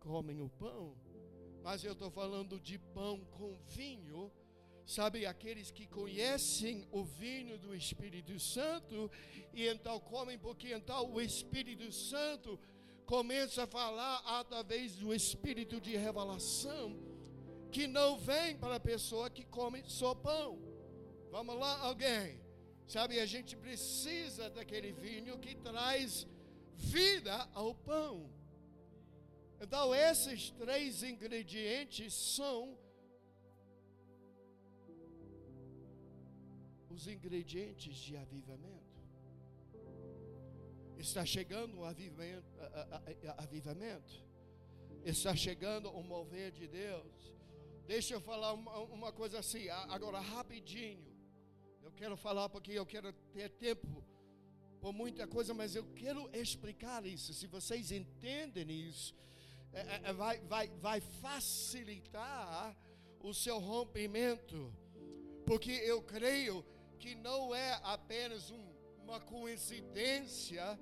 comem 0.00 0.40
o 0.40 0.48
pão. 0.48 0.96
Mas 1.64 1.82
eu 1.82 1.94
estou 1.94 2.10
falando 2.10 2.60
de 2.60 2.78
pão 2.78 3.24
com 3.38 3.56
vinho. 3.68 4.30
Sabe, 4.84 5.24
aqueles 5.24 5.70
que 5.70 5.86
conhecem 5.86 6.86
o 6.92 7.02
vinho 7.02 7.56
do 7.56 7.74
Espírito 7.74 8.38
Santo 8.38 9.10
e 9.54 9.66
então 9.66 9.98
comem, 9.98 10.38
porque 10.38 10.74
então 10.74 11.10
o 11.10 11.18
Espírito 11.22 11.90
Santo 11.90 12.60
começa 13.06 13.62
a 13.62 13.66
falar 13.66 14.18
através 14.40 14.94
do 14.94 15.14
Espírito 15.14 15.80
de 15.80 15.96
revelação 15.96 16.98
que 17.72 17.86
não 17.86 18.18
vem 18.18 18.58
para 18.58 18.76
a 18.76 18.80
pessoa 18.92 19.30
que 19.30 19.46
come 19.46 19.82
só 19.86 20.14
pão. 20.14 20.58
Vamos 21.30 21.58
lá, 21.58 21.80
alguém? 21.80 22.38
Sabe, 22.86 23.18
a 23.18 23.24
gente 23.24 23.56
precisa 23.56 24.50
daquele 24.50 24.92
vinho 24.92 25.38
que 25.38 25.54
traz 25.54 26.26
vida 26.74 27.48
ao 27.54 27.74
pão. 27.74 28.30
Então, 29.64 29.94
esses 29.94 30.50
três 30.50 31.02
ingredientes 31.02 32.12
são 32.12 32.78
os 36.90 37.06
ingredientes 37.14 37.96
de 37.96 38.14
avivamento. 38.14 38.98
Está 40.98 41.24
chegando 41.24 41.78
o 41.78 41.84
avivamento, 41.84 42.46
avivamento. 43.38 44.14
Está 45.02 45.34
chegando 45.34 45.88
o 45.90 46.02
mover 46.02 46.52
de 46.52 46.66
Deus. 46.68 47.32
Deixa 47.86 48.12
eu 48.12 48.20
falar 48.20 48.52
uma, 48.52 48.78
uma 48.98 49.12
coisa 49.12 49.38
assim, 49.38 49.70
agora 49.96 50.20
rapidinho. 50.20 51.10
Eu 51.82 51.92
quero 51.92 52.18
falar 52.18 52.50
porque 52.50 52.72
eu 52.72 52.84
quero 52.84 53.10
ter 53.32 53.48
tempo 53.48 54.04
por 54.78 54.92
muita 54.92 55.26
coisa, 55.26 55.54
mas 55.54 55.74
eu 55.74 55.86
quero 55.94 56.22
explicar 56.44 57.06
isso. 57.06 57.32
Se 57.32 57.46
vocês 57.46 57.90
entendem 57.90 58.70
isso, 58.70 59.14
é, 59.74 59.80
é, 59.80 60.00
é, 60.04 60.12
vai, 60.12 60.38
vai, 60.40 60.68
vai 60.80 61.00
facilitar 61.00 62.76
o 63.20 63.32
seu 63.34 63.58
rompimento. 63.58 64.72
Porque 65.46 65.72
eu 65.72 66.02
creio 66.02 66.64
que 66.98 67.14
não 67.14 67.54
é 67.54 67.78
apenas 67.82 68.50
um- 68.50 68.74
uma 69.02 69.20
coincidência 69.20 70.78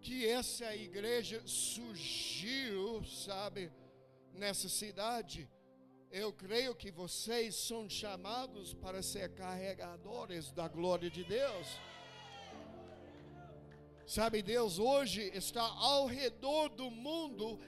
que 0.00 0.26
essa 0.26 0.74
igreja 0.74 1.40
surgiu, 1.46 3.04
sabe, 3.04 3.70
nessa 4.32 4.68
cidade. 4.68 5.48
Eu 6.10 6.32
creio 6.32 6.74
que 6.74 6.90
vocês 6.90 7.54
são 7.54 7.88
chamados 7.88 8.74
para 8.74 9.00
ser 9.02 9.32
carregadores 9.34 10.50
da 10.50 10.66
glória 10.66 11.08
de 11.08 11.22
Deus. 11.22 11.68
Sabe, 14.06 14.42
Deus 14.42 14.80
hoje 14.80 15.30
está 15.34 15.62
ao 15.62 16.06
redor 16.06 16.68
do 16.70 16.90
mundo 16.90 17.60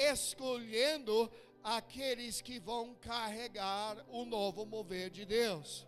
escolhendo 0.00 1.30
aqueles 1.62 2.40
que 2.40 2.58
vão 2.58 2.94
carregar 2.94 4.04
o 4.08 4.24
novo 4.24 4.64
mover 4.64 5.10
de 5.10 5.24
Deus. 5.24 5.86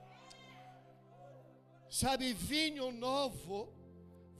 Sabe, 1.89 2.33
vinho 2.33 2.91
novo 2.93 3.73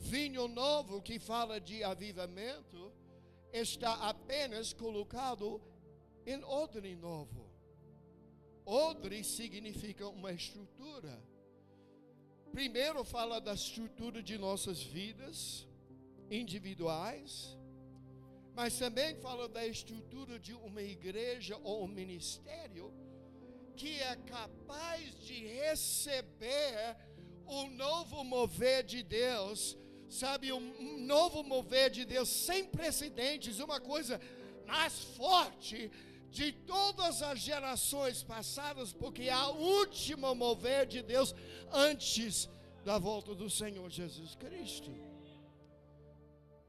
vinho 0.03 0.49
novo 0.49 1.01
que 1.01 1.19
fala 1.19 1.61
de 1.61 1.85
avivamento 1.85 2.93
está 3.53 3.93
apenas 4.09 4.73
colocado 4.73 5.63
em 6.27 6.43
odre 6.43 6.97
novo. 6.97 7.49
Odre 8.67 9.23
significa 9.23 10.09
uma 10.09 10.33
estrutura. 10.33 11.23
Primeiro 12.51 13.05
fala 13.05 13.41
da 13.41 13.55
estrutura 13.55 14.23
de 14.23 14.37
nossas 14.37 14.83
vidas 14.83 15.67
individuais, 16.31 17.57
mas 18.55 18.79
também 18.79 19.15
fala 19.17 19.49
da 19.49 19.67
estrutura 19.67 20.39
de 20.39 20.55
uma 20.55 20.83
igreja 20.83 21.59
ou 21.63 21.85
um 21.85 21.89
ministério 21.89 22.93
que 23.75 24.01
é 24.01 24.17
capaz 24.17 25.19
de 25.21 25.47
receber 25.47 26.97
o 27.47 27.69
novo 27.71 28.23
mover 28.23 28.85
de 28.85 29.03
Deus, 29.03 29.77
sabe, 30.09 30.53
um 30.53 30.99
novo 30.99 31.43
mover 31.43 31.91
de 31.91 32.05
Deus 32.05 32.29
sem 32.29 32.65
precedentes, 32.65 33.59
uma 33.59 33.81
coisa 33.81 34.21
mais 34.67 35.01
forte 35.17 35.91
de 36.31 36.53
todas 36.53 37.23
as 37.23 37.39
gerações 37.41 38.23
passadas, 38.23 38.93
porque 38.93 39.25
é 39.25 39.33
a 39.33 39.49
última 39.49 40.35
mover 40.35 40.87
de 40.87 41.03
Deus 41.03 41.35
antes 41.71 42.49
da 42.85 42.99
volta 42.99 43.35
do 43.35 43.49
Senhor 43.51 43.89
Jesus 43.91 44.35
Cristo. 44.35 44.91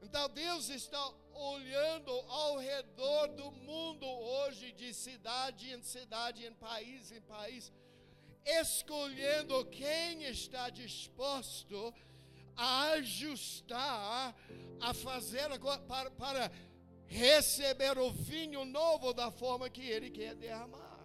Então 0.02 0.28
Deus 0.28 0.68
está 0.68 1.12
olhando 1.34 2.10
ao 2.10 2.58
redor 2.58 3.28
do 3.28 3.50
mundo 3.50 4.06
hoje, 4.06 4.72
de 4.72 4.92
cidade 4.94 5.72
em 5.72 5.82
cidade, 5.82 6.46
em 6.46 6.54
país 6.54 7.10
em 7.10 7.20
país, 7.20 7.72
escolhendo 8.44 9.64
quem 9.66 10.24
está 10.24 10.70
disposto 10.70 11.94
a 12.56 12.90
ajustar, 12.92 14.34
a 14.80 14.94
fazer 14.94 15.48
para, 15.88 16.10
para 16.10 16.52
receber 17.06 17.98
o 17.98 18.10
vinho 18.12 18.64
novo 18.64 19.12
da 19.12 19.30
forma 19.30 19.68
que 19.68 19.82
ele 19.82 20.10
quer 20.10 20.34
derramar. 20.34 21.00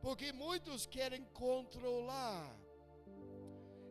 Porque 0.00 0.32
muitos 0.32 0.86
querem 0.86 1.24
controlar. 1.32 2.56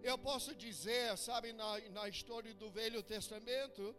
Eu 0.03 0.17
posso 0.17 0.53
dizer, 0.55 1.17
sabe, 1.17 1.51
na, 1.51 1.80
na 1.89 2.07
história 2.07 2.53
do 2.53 2.69
Velho 2.69 3.01
Testamento, 3.01 3.95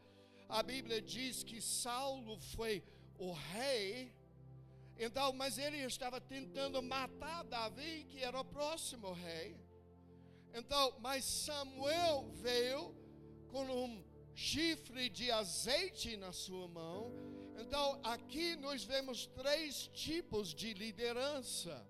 a 0.49 0.63
Bíblia 0.63 1.01
diz 1.01 1.43
que 1.43 1.61
Saulo 1.61 2.39
foi 2.39 2.83
o 3.19 3.33
rei, 3.33 4.15
então, 4.99 5.33
mas 5.33 5.59
ele 5.59 5.79
estava 5.79 6.21
tentando 6.21 6.83
matar 6.83 7.45
Davi, 7.45 8.07
que 8.09 8.23
era 8.23 8.41
o 8.41 8.45
próximo 8.45 9.13
rei. 9.13 9.57
Então, 10.55 10.95
mas 11.01 11.25
Samuel 11.25 12.31
veio 12.33 12.95
com 13.49 13.65
um 13.65 14.03
chifre 14.35 15.11
de 15.11 15.31
azeite 15.31 16.17
na 16.17 16.33
sua 16.33 16.67
mão. 16.67 17.13
Então, 17.59 18.01
aqui 18.03 18.57
nós 18.57 18.85
vemos 18.85 19.27
três 19.27 19.89
tipos 19.89 20.55
de 20.55 20.73
liderança. 20.73 21.87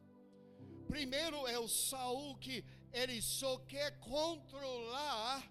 Primeiro 0.88 1.46
é 1.46 1.58
o 1.58 1.68
Saul 1.68 2.36
que 2.38 2.64
ele 2.92 3.22
só 3.22 3.58
quer 3.58 3.98
controlar 4.00 5.48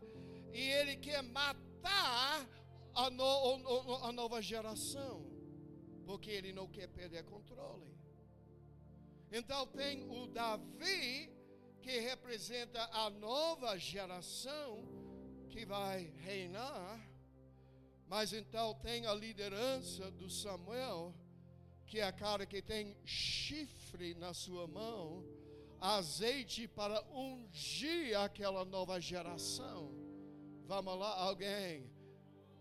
e 0.54 0.60
ele 0.60 0.98
quer 0.98 1.22
matar 1.22 2.48
a, 2.96 3.10
no, 3.10 3.96
a 4.04 4.12
nova 4.12 4.42
geração, 4.42 5.26
porque 6.06 6.32
ele 6.32 6.54
não 6.54 6.68
quer 6.68 6.88
perder 6.88 7.24
controle. 7.26 7.94
Então 9.32 9.68
tem 9.68 10.10
o 10.10 10.28
Davi 10.28 11.30
que 11.82 12.00
representa 12.00 12.82
a 12.92 13.10
nova 13.10 13.78
geração 13.78 14.84
que 15.50 15.66
vai 15.66 16.12
reinar, 16.24 17.00
mas 18.08 18.34
então 18.34 18.74
tem 18.76 19.06
a 19.06 19.14
liderança 19.14 20.10
do 20.12 20.30
Samuel, 20.30 21.14
que 21.86 22.00
é 22.00 22.04
a 22.04 22.12
cara 22.12 22.46
que 22.46 22.62
tem 22.62 22.98
chifre 23.04 24.16
na 24.16 24.34
sua 24.34 24.68
mão, 24.68 25.24
azeite 25.80 26.68
para 26.68 27.04
ungir 27.12 28.18
aquela 28.20 28.66
nova 28.66 29.00
geração. 29.00 29.94
Vamos 30.66 30.98
lá, 30.98 31.14
alguém. 31.22 31.95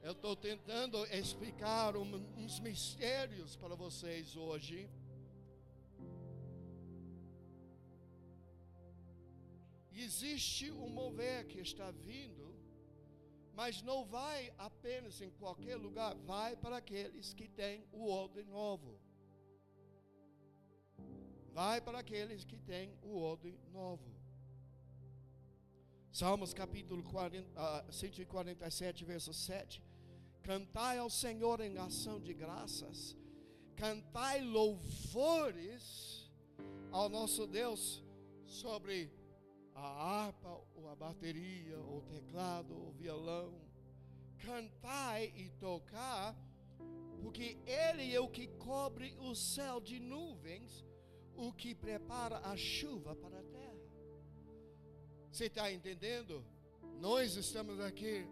Eu 0.06 0.12
estou 0.12 0.34
tentando 0.36 1.04
explicar 1.06 1.96
um, 1.96 2.08
uns 2.36 2.60
mistérios 2.60 3.56
para 3.56 3.74
vocês 3.74 4.36
hoje. 4.36 4.88
Existe 10.06 10.70
um 10.70 10.88
mover 10.88 11.46
que 11.46 11.60
está 11.60 11.90
vindo 11.90 12.44
mas 13.54 13.80
não 13.82 14.04
vai 14.04 14.52
apenas 14.58 15.20
em 15.20 15.30
qualquer 15.30 15.76
lugar, 15.76 16.14
vai 16.16 16.56
para 16.56 16.78
aqueles 16.78 17.32
que 17.32 17.48
têm 17.48 17.86
o 17.92 18.08
ordem 18.08 18.44
novo. 18.46 18.98
Vai 21.52 21.80
para 21.80 22.00
aqueles 22.00 22.44
que 22.44 22.58
têm 22.58 22.98
o 23.00 23.16
ordem 23.16 23.56
novo. 23.72 24.12
Salmos 26.10 26.52
capítulo 26.52 27.02
40, 27.04 27.48
uh, 27.48 27.92
147, 27.92 29.04
verso 29.04 29.32
7. 29.32 29.80
Cantai 30.44 30.98
ao 30.98 31.08
Senhor 31.08 31.62
em 31.62 31.78
ação 31.78 32.20
de 32.20 32.34
graças, 32.34 33.16
cantai 33.74 34.42
louvores 34.42 36.30
ao 36.92 37.08
nosso 37.08 37.46
Deus 37.46 38.04
sobre 38.44 39.10
a 39.74 39.80
harpa, 39.80 40.60
ou 40.74 40.90
a 40.90 40.94
bateria, 40.94 41.78
ou 41.78 42.00
o 42.00 42.02
teclado, 42.02 42.74
ou 42.74 42.90
o 42.90 42.92
violão. 42.92 43.58
Cantai 44.38 45.32
e 45.34 45.48
tocar, 45.58 46.36
porque 47.22 47.56
Ele 47.64 48.14
é 48.14 48.20
o 48.20 48.28
que 48.28 48.46
cobre 48.58 49.16
o 49.20 49.34
céu 49.34 49.80
de 49.80 49.98
nuvens, 49.98 50.84
o 51.34 51.54
que 51.54 51.74
prepara 51.74 52.36
a 52.40 52.54
chuva 52.54 53.16
para 53.16 53.40
a 53.40 53.42
terra. 53.44 53.64
Você 55.32 55.46
está 55.46 55.72
entendendo? 55.72 56.44
Nós 57.00 57.34
estamos 57.34 57.80
aqui 57.80 58.28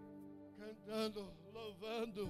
cantando, 0.59 1.42
louvando, 1.53 2.29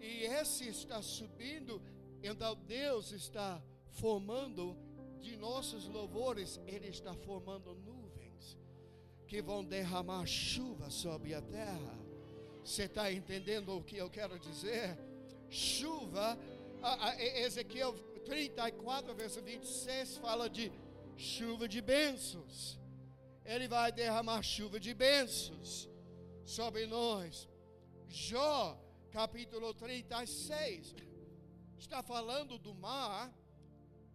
e 0.00 0.24
esse 0.24 0.68
está 0.68 1.02
subindo, 1.02 1.80
então 2.22 2.54
Deus 2.66 3.12
está 3.12 3.62
formando 3.90 4.76
de 5.20 5.36
nossos 5.36 5.88
louvores, 5.88 6.60
Ele 6.66 6.88
está 6.88 7.14
formando 7.14 7.74
nuvens 7.74 8.56
que 9.26 9.42
vão 9.42 9.64
derramar 9.64 10.26
chuva 10.26 10.90
sobre 10.90 11.34
a 11.34 11.42
terra. 11.42 11.98
Você 12.64 12.84
está 12.84 13.12
entendendo 13.12 13.76
o 13.76 13.82
que 13.82 13.96
eu 13.96 14.08
quero 14.08 14.38
dizer? 14.38 14.96
Chuva, 15.48 16.38
a, 16.82 17.08
a, 17.10 17.22
Ezequiel 17.40 17.94
34, 18.24 19.14
verso 19.14 19.42
26, 19.42 20.18
fala 20.18 20.48
de 20.48 20.70
chuva 21.16 21.68
de 21.68 21.80
bênçãos. 21.80 22.78
Ele 23.44 23.68
vai 23.68 23.92
derramar 23.92 24.42
chuva 24.42 24.78
de 24.78 24.92
bênçãos 24.92 25.88
sobre 26.44 26.86
nós. 26.86 27.48
Jó, 28.08 28.78
capítulo 29.10 29.74
36, 29.74 30.94
está 31.78 32.02
falando 32.02 32.58
do 32.58 32.74
mar 32.74 33.32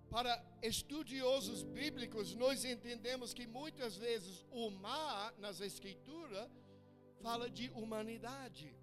para 0.10 0.44
estudiosos 0.62 1.64
bíblicos, 1.64 2.36
nós 2.36 2.66
entendemos 2.66 3.34
que 3.34 3.48
muitas 3.48 3.96
vezes 3.96 4.46
o 4.52 4.70
mar, 4.70 5.34
nas 5.38 5.62
Escrituras, 5.62 6.50
fala 7.22 7.50
de 7.50 7.70
humanidade. 7.70 8.76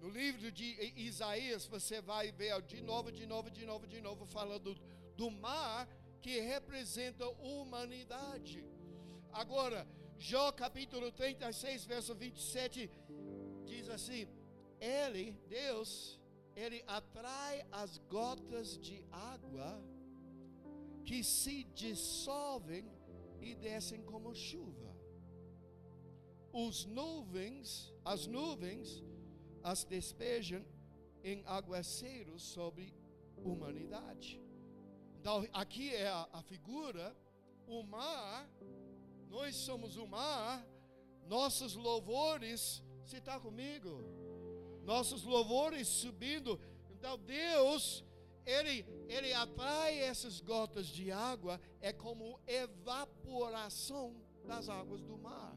No 0.00 0.08
livro 0.08 0.50
de 0.50 0.64
Isaías, 0.96 1.66
você 1.66 2.00
vai 2.00 2.32
ver 2.32 2.62
de 2.62 2.80
novo, 2.80 3.12
de 3.12 3.26
novo, 3.26 3.50
de 3.50 3.66
novo, 3.66 3.86
de 3.86 4.00
novo, 4.00 4.24
falando 4.24 4.74
do 5.14 5.30
mar 5.30 5.86
que 6.22 6.40
representa 6.40 7.28
humanidade. 7.28 8.64
Agora, 9.32 9.86
Jó 10.18 10.52
capítulo 10.52 11.10
36, 11.12 11.84
verso 11.86 12.14
27, 12.14 12.90
diz 13.64 13.88
assim: 13.88 14.26
Ele, 14.80 15.32
Deus, 15.48 16.20
Ele 16.54 16.82
atrai 16.86 17.64
as 17.70 17.98
gotas 17.98 18.78
de 18.78 19.04
água 19.10 19.82
que 21.04 21.24
se 21.24 21.64
dissolvem 21.74 22.90
e 23.40 23.54
descem 23.54 24.02
como 24.02 24.34
chuva. 24.34 24.90
Os 26.52 26.84
nuvens, 26.84 27.92
as 28.04 28.26
nuvens, 28.26 29.02
as 29.62 29.84
despejam 29.84 30.64
em 31.22 31.42
aguaceiros 31.46 32.42
sobre 32.42 32.94
humanidade. 33.36 34.40
Então, 35.18 35.46
aqui 35.52 35.94
é 35.94 36.08
a, 36.08 36.28
a 36.32 36.42
figura, 36.42 37.16
o 37.66 37.82
mar, 37.82 38.48
nós 39.28 39.54
somos 39.54 39.96
o 39.96 40.06
mar, 40.06 40.66
nossos 41.26 41.76
louvores, 41.76 42.82
você 43.10 43.18
está 43.18 43.38
comigo? 43.40 44.02
Nossos 44.84 45.24
louvores 45.24 45.86
subindo. 45.88 46.58
Então, 46.90 47.18
Deus 47.18 48.04
ele, 48.46 48.84
ele 49.08 49.32
atrai 49.32 49.98
essas 50.00 50.40
gotas 50.40 50.86
de 50.86 51.10
água, 51.12 51.60
é 51.80 51.92
como 51.92 52.40
evaporação 52.46 54.14
das 54.44 54.68
águas 54.68 55.02
do 55.02 55.16
mar. 55.18 55.56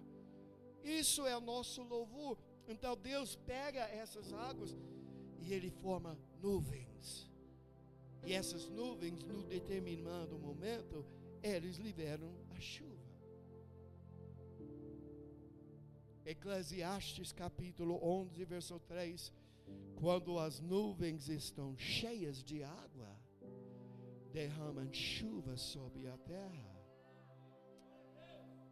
Isso 0.83 1.25
é 1.25 1.35
o 1.37 1.41
nosso 1.41 1.81
louvor. 1.81 2.37
Então 2.67 2.95
Deus 2.95 3.35
pega 3.35 3.81
essas 3.81 4.33
águas 4.33 4.75
e 5.39 5.53
ele 5.53 5.69
forma 5.69 6.17
nuvens. 6.41 7.31
E 8.25 8.33
essas 8.33 8.69
nuvens, 8.69 9.23
no 9.23 9.43
determinado 9.43 10.37
momento, 10.37 11.05
eles 11.41 11.77
liberam 11.77 12.33
a 12.55 12.59
chuva. 12.59 12.92
Eclesiastes 16.25 17.33
capítulo 17.33 17.99
11, 18.01 18.45
verso 18.45 18.79
3. 18.79 19.31
Quando 19.95 20.39
as 20.39 20.59
nuvens 20.59 21.27
estão 21.27 21.77
cheias 21.77 22.43
de 22.43 22.63
água, 22.63 23.19
derramam 24.31 24.91
chuva 24.93 25.57
sobre 25.57 26.07
a 26.07 26.17
terra. 26.17 26.73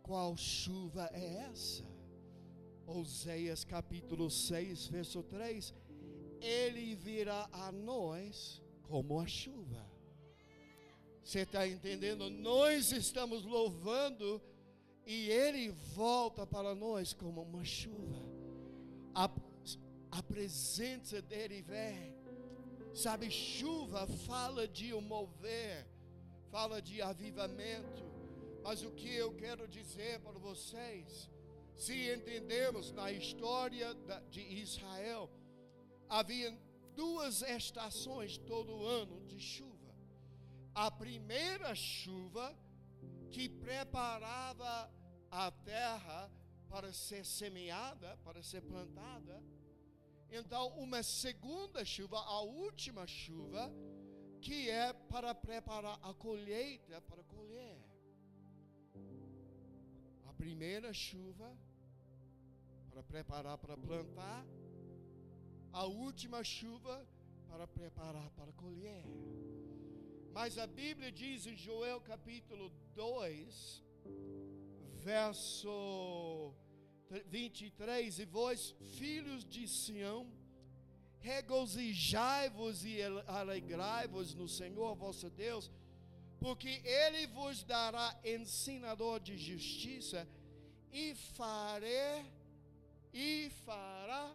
Qual 0.01 0.35
chuva 0.37 1.09
é 1.13 1.49
essa? 1.49 1.85
Oséias 2.85 3.63
capítulo 3.63 4.29
6, 4.29 4.87
verso 4.87 5.21
3. 5.23 5.73
Ele 6.41 6.95
virá 6.95 7.47
a 7.51 7.71
nós 7.71 8.61
como 8.83 9.19
a 9.19 9.27
chuva. 9.27 9.89
Você 11.23 11.41
está 11.41 11.67
entendendo? 11.67 12.29
Nós 12.29 12.91
estamos 12.91 13.43
louvando 13.43 14.41
e 15.05 15.29
Ele 15.29 15.69
volta 15.69 16.45
para 16.45 16.75
nós 16.75 17.13
como 17.13 17.41
uma 17.41 17.63
chuva. 17.63 18.23
A, 19.13 19.29
a 20.11 20.23
presença 20.23 21.21
dele 21.21 21.61
vem. 21.61 22.15
Sabe, 22.93 23.31
chuva 23.31 24.05
fala 24.27 24.67
de 24.67 24.93
um 24.93 25.01
mover, 25.01 25.87
fala 26.49 26.81
de 26.81 27.01
avivamento. 27.01 28.03
Mas 28.63 28.83
o 28.83 28.91
que 28.91 29.13
eu 29.13 29.33
quero 29.33 29.67
dizer 29.67 30.19
para 30.19 30.37
vocês, 30.37 31.29
se 31.77 32.13
entendemos 32.13 32.91
na 32.91 33.11
história 33.11 33.95
de 34.29 34.41
Israel, 34.41 35.29
havia 36.07 36.55
duas 36.95 37.41
estações 37.41 38.37
todo 38.37 38.85
ano 38.85 39.19
de 39.25 39.39
chuva. 39.39 39.71
A 40.75 40.91
primeira 40.91 41.73
chuva 41.73 42.55
que 43.31 43.47
preparava 43.47 44.91
a 45.29 45.49
terra 45.51 46.29
para 46.69 46.91
ser 46.93 47.25
semeada, 47.25 48.17
para 48.23 48.43
ser 48.43 48.61
plantada. 48.61 49.41
Então, 50.29 50.67
uma 50.77 51.03
segunda 51.03 51.83
chuva, 51.83 52.17
a 52.19 52.41
última 52.41 53.05
chuva, 53.07 53.71
que 54.41 54.69
é 54.69 54.93
para 54.93 55.33
preparar 55.35 55.99
a 56.01 56.13
colheita 56.13 57.01
para 57.01 57.23
colher. 57.23 57.77
A 60.25 60.33
primeira 60.33 60.93
chuva 60.93 61.57
para 62.89 63.03
preparar 63.03 63.57
para 63.57 63.77
plantar, 63.77 64.45
a 65.71 65.85
última 65.85 66.43
chuva 66.43 67.05
para 67.47 67.65
preparar 67.67 68.29
para 68.31 68.51
colher. 68.53 69.05
Mas 70.33 70.57
a 70.57 70.65
Bíblia 70.65 71.11
diz 71.11 71.45
em 71.45 71.57
Joel 71.57 71.99
capítulo 71.99 72.71
2, 72.95 73.83
verso 75.03 76.53
23: 77.27 78.19
E 78.19 78.25
vós, 78.25 78.73
filhos 78.97 79.43
de 79.43 79.67
Sião, 79.67 80.31
regozijai-vos 81.19 82.85
e 82.85 83.01
alegrai-vos 83.27 84.33
no 84.33 84.47
Senhor 84.47 84.95
vosso 84.95 85.29
Deus, 85.29 85.69
porque 86.39 86.81
Ele 86.85 87.27
vos 87.27 87.61
dará 87.63 88.17
ensinador 88.23 89.19
de 89.19 89.37
justiça, 89.37 90.25
e 90.93 91.13
farei, 91.13 92.25
e 93.13 93.51
fará, 93.65 94.33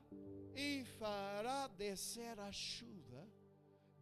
e 0.54 0.84
fará 0.98 1.68
descer 1.68 2.38
a 2.38 2.52
chuva 2.52 3.15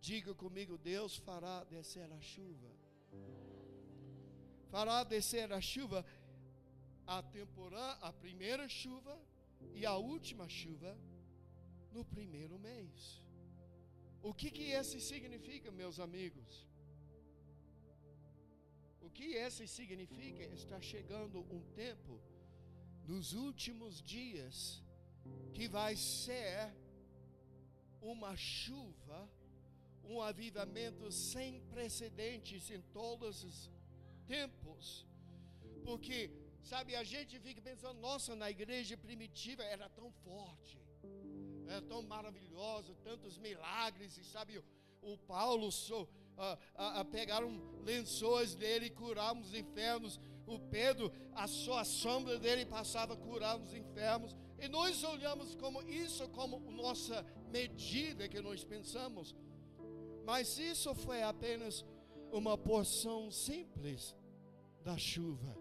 Diga 0.07 0.35
comigo, 0.35 0.77
Deus 0.77 1.17
fará 1.17 1.65
descer 1.65 2.09
a 2.13 2.21
chuva. 2.21 2.71
Fará 4.71 5.03
descer 5.03 5.51
a 5.51 5.63
chuva 5.63 6.05
a 7.07 7.23
temporada, 7.23 8.07
a 8.09 8.13
primeira 8.13 8.69
chuva 8.69 9.15
e 9.75 9.87
a 9.87 9.97
última 9.97 10.47
chuva 10.47 10.95
no 11.91 12.05
primeiro 12.05 12.59
mês. 12.59 13.23
O 14.23 14.35
que 14.35 14.51
que 14.51 14.65
esse 14.79 15.01
significa, 15.01 15.71
meus 15.71 15.99
amigos? 15.99 16.69
O 19.01 19.09
que 19.09 19.29
esse 19.47 19.67
significa? 19.67 20.43
Está 20.61 20.83
chegando 20.83 21.41
um 21.57 21.63
tempo 21.85 22.21
nos 23.07 23.33
últimos 23.33 24.03
dias 24.03 24.83
que 25.55 25.67
vai 25.67 25.97
ser 25.97 26.75
uma 28.03 28.37
chuva 28.37 29.19
um 30.09 30.21
avivamento 30.21 31.11
sem 31.11 31.61
precedentes 31.63 32.71
em 32.71 32.81
todos 32.93 33.43
os 33.45 33.71
tempos. 34.27 35.07
Porque, 35.85 36.31
sabe, 36.63 36.95
a 36.97 37.05
gente 37.05 37.39
fica 37.39 37.61
pensando, 37.61 38.01
nossa, 38.01 38.35
na 38.35 38.51
igreja 38.51 38.97
primitiva 38.97 39.63
era 39.63 39.89
tão 39.89 40.11
forte, 40.11 40.79
era 41.67 41.83
tão 41.83 42.03
maravilhosa, 42.03 42.95
tantos 43.03 43.39
milagres, 43.39 44.17
e 44.19 44.25
sabe, 44.25 44.63
o, 45.03 45.19
Paulo 45.19 45.71
so, 45.71 46.09
a, 46.37 46.59
a, 46.75 47.01
a 47.01 47.05
pegaram 47.05 47.51
lençóis 47.85 48.55
dele 48.55 48.87
e 48.87 48.91
curaram 48.91 49.41
os 49.41 49.55
enfermos. 49.55 50.19
O 50.47 50.59
Pedro, 50.59 51.13
a 51.35 51.47
sua 51.47 51.85
sombra 51.85 52.39
dele 52.39 52.67
passava 52.67 53.17
curar 53.17 53.59
os 53.59 53.73
enfermos. 53.75 54.35
E 54.59 54.69
nós 54.69 55.03
olhamos 55.05 55.55
como 55.57 55.83
isso 55.83 56.29
como 56.31 56.59
nossa 56.71 57.25
medida 57.51 58.29
que 58.29 58.41
nós 58.41 58.65
pensamos. 58.65 59.35
Mas 60.25 60.59
isso 60.59 60.95
foi 60.95 61.23
apenas 61.23 61.85
uma 62.33 62.57
porção 62.57 63.31
simples 63.31 64.17
da 64.83 64.97
chuva. 64.97 65.57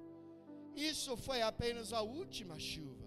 Isso 0.76 1.16
foi 1.18 1.42
apenas 1.42 1.94
a 1.94 2.02
última 2.02 2.60
chuva. 2.60 3.04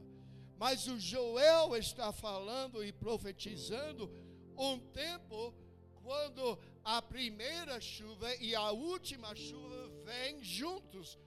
Mas 0.59 0.87
o 0.87 0.99
Joel 0.99 1.77
está 1.77 2.13
falando 2.13 2.85
e 2.85 2.93
profetizando 2.93 4.11
um 4.57 4.79
tempo 4.79 5.55
quando 6.03 6.59
a 6.85 7.03
primeira 7.03 7.81
chuva 7.81 8.35
e 8.37 8.55
a 8.55 8.71
última 8.71 9.35
chuva 9.35 9.91
vêm 10.05 10.43
juntos. 10.43 11.19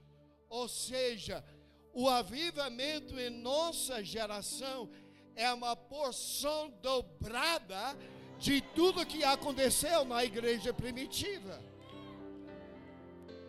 Ou 0.48 0.68
seja, 0.68 1.44
o 1.92 2.08
avivamento 2.08 3.18
em 3.20 3.30
nossa 3.30 4.02
geração 4.02 4.90
é 5.36 5.52
uma 5.52 5.76
porção 5.76 6.70
dobrada 6.82 7.96
de 8.40 8.62
tudo 8.74 9.04
que 9.04 9.22
aconteceu 9.22 10.04
na 10.04 10.24
igreja 10.24 10.72
primitiva. 10.72 11.62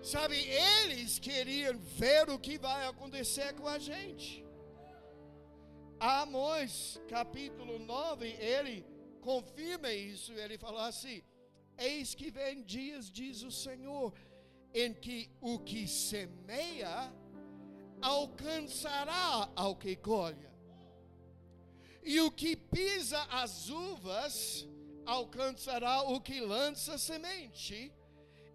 Sabe, 0.04 0.36
eles 0.38 1.18
queriam 1.18 1.78
ver 1.78 2.30
o 2.30 2.38
que 2.38 2.58
vai 2.58 2.88
acontecer 2.88 3.54
com 3.54 3.68
a 3.68 3.80
gente. 3.80 4.44
Amós, 6.00 7.00
capítulo 7.08 7.80
9, 7.80 8.28
ele 8.28 8.86
confirma 9.22 9.94
isso. 9.94 10.34
Ele 10.34 10.58
fala 10.58 10.88
assim: 10.88 11.22
Eis 11.78 12.14
que 12.14 12.30
vem 12.30 12.64
dias, 12.64 13.10
diz 13.10 13.44
o 13.44 13.52
Senhor, 13.52 14.14
em 14.74 14.94
que 14.94 15.30
o 15.40 15.58
que 15.60 15.88
semeia 15.88 17.14
alcançará 18.02 19.50
ao 19.56 19.76
que 19.76 19.96
colhe, 19.96 20.50
e 22.04 22.20
o 22.20 22.32
que 22.32 22.56
pisa 22.56 23.22
as 23.30 23.70
uvas 23.70 24.68
alcançará 25.06 26.04
o 26.04 26.20
que 26.22 26.40
lança 26.40 26.98
semente, 26.98 27.92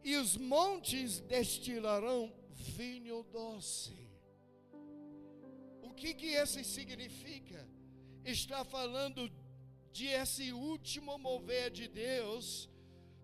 e 0.03 0.17
os 0.17 0.37
montes 0.37 1.21
destilarão 1.21 2.33
vinho 2.51 3.23
doce. 3.25 3.97
O 5.83 5.93
que 5.93 6.15
que 6.15 6.29
esse 6.29 6.63
significa? 6.65 7.67
Está 8.25 8.65
falando 8.65 9.31
de 9.93 10.07
esse 10.07 10.53
último 10.53 11.19
mover 11.19 11.71
de 11.71 11.89
Deus, 11.89 12.69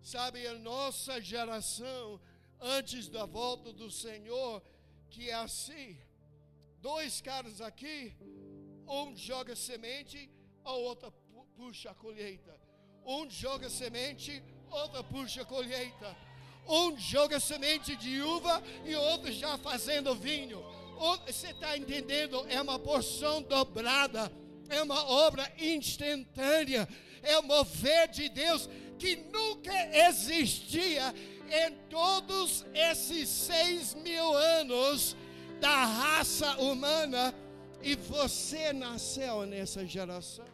sabe, 0.01 0.45
a 0.47 0.55
nossa 0.55 1.21
geração 1.21 2.19
antes 2.59 3.09
da 3.09 3.25
volta 3.25 3.71
do 3.71 3.91
Senhor, 3.91 4.61
que 5.09 5.29
é 5.29 5.35
assim: 5.35 5.97
dois 6.79 7.21
caras 7.21 7.61
aqui, 7.61 8.15
um 8.87 9.15
joga 9.15 9.55
semente, 9.55 10.29
a 10.63 10.73
outra 10.73 11.11
puxa 11.55 11.91
a 11.91 11.95
colheita. 11.95 12.62
Um 13.05 13.29
joga 13.29 13.69
semente, 13.69 14.41
outro 14.71 15.03
puxa 15.03 15.43
colheita. 15.43 16.15
Um 16.67 16.97
joga 16.97 17.39
semente 17.39 17.95
de 17.95 18.21
uva 18.21 18.63
e 18.85 18.95
outro 18.95 19.31
já 19.31 19.57
fazendo 19.57 20.15
vinho. 20.15 20.63
Você 21.27 21.49
está 21.49 21.77
entendendo? 21.77 22.45
É 22.47 22.61
uma 22.61 22.79
porção 22.79 23.41
dobrada. 23.41 24.31
É 24.69 24.81
uma 24.81 25.05
obra 25.05 25.51
instantânea. 25.59 26.87
É 27.21 27.37
o 27.37 27.43
mover 27.43 28.07
de 28.09 28.29
Deus 28.29 28.69
que 28.97 29.15
nunca 29.15 29.73
existia 30.07 31.13
em 31.51 31.71
todos 31.89 32.65
esses 32.73 33.27
seis 33.27 33.93
mil 33.95 34.33
anos 34.33 35.15
da 35.59 35.85
raça 35.85 36.57
humana. 36.57 37.33
E 37.81 37.95
você 37.95 38.71
nasceu 38.71 39.45
nessa 39.45 39.85
geração. 39.85 40.52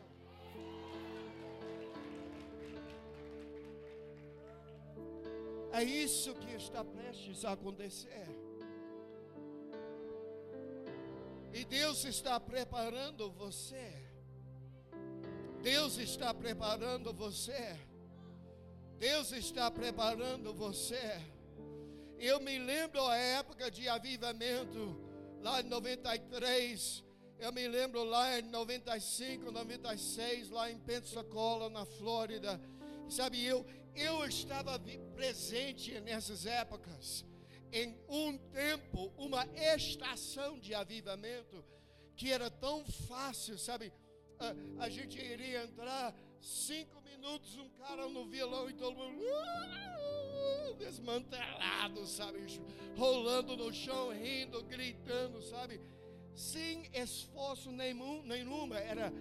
É 5.72 5.84
isso 5.84 6.34
que 6.36 6.52
está 6.56 6.84
prestes 6.84 7.46
a 7.46 7.52
acontecer. 7.54 8.28
E 11.54 11.64
Deus 11.66 12.06
está 12.06 12.40
preparando 12.40 13.32
você. 13.32 13.94
Deus 15.62 15.98
está 15.98 16.34
preparando 16.34 17.14
você. 17.14 17.78
Deus 18.98 19.32
está 19.32 19.70
preparando 19.70 20.54
você. 20.54 21.22
Eu 22.18 22.40
me 22.40 22.58
lembro 22.60 23.02
a 23.06 23.16
época 23.16 23.72
de 23.72 23.88
avivamento, 23.88 25.00
lá 25.42 25.62
em 25.62 25.64
93. 25.64 27.04
Eu 27.40 27.54
me 27.54 27.66
lembro 27.68 28.04
lá 28.04 28.38
em 28.38 28.42
95, 28.42 29.52
96, 29.52 30.50
lá 30.50 30.70
em 30.70 30.78
Pensacola, 30.80 31.70
na 31.70 31.86
Flórida. 31.86 32.60
Sabe, 33.08 33.44
eu, 33.44 33.66
eu 34.00 34.26
estava 34.26 34.80
presente 35.14 36.00
nessas 36.00 36.46
épocas 36.46 37.26
em 37.72 37.96
um 38.08 38.38
tempo, 38.38 39.12
uma 39.18 39.46
estação 39.76 40.58
de 40.58 40.74
avivamento, 40.74 41.64
que 42.16 42.32
era 42.32 42.50
tão 42.50 42.84
fácil, 43.08 43.58
sabe? 43.58 43.94
A, 44.40 44.86
a 44.86 44.90
gente 44.90 45.20
iria 45.20 45.64
entrar 45.64 46.16
cinco 46.42 47.02
minutos, 47.02 47.58
um 47.58 47.70
cara 47.72 48.08
no 48.08 48.26
violão 48.26 48.70
e 48.70 48.74
todo 48.74 48.96
mundo 48.96 49.26
uh, 49.26 50.74
desmantelado, 50.76 52.08
sabe? 52.08 52.40
Rolando 52.98 53.58
no 53.58 53.74
chão, 53.74 54.12
rindo, 54.12 54.64
gritando, 54.64 55.42
sabe? 55.42 55.80
Sem 56.34 56.90
esforço 56.94 57.70
nenhum, 57.72 58.24
nenhuma, 58.24 58.80
era 58.80 59.12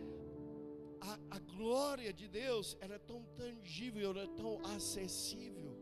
a, 1.01 1.37
a 1.37 1.39
glória 1.39 2.13
de 2.13 2.29
Deus 2.29 2.77
era 2.81 2.99
tão 2.99 3.23
tangível, 3.37 4.11
era 4.11 4.27
tão 4.29 4.65
acessível. 4.67 5.77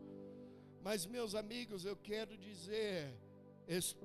Mas, 0.81 1.05
meus 1.05 1.35
amigos, 1.35 1.85
eu 1.85 1.95
quero 1.95 2.37
dizer, 2.37 3.13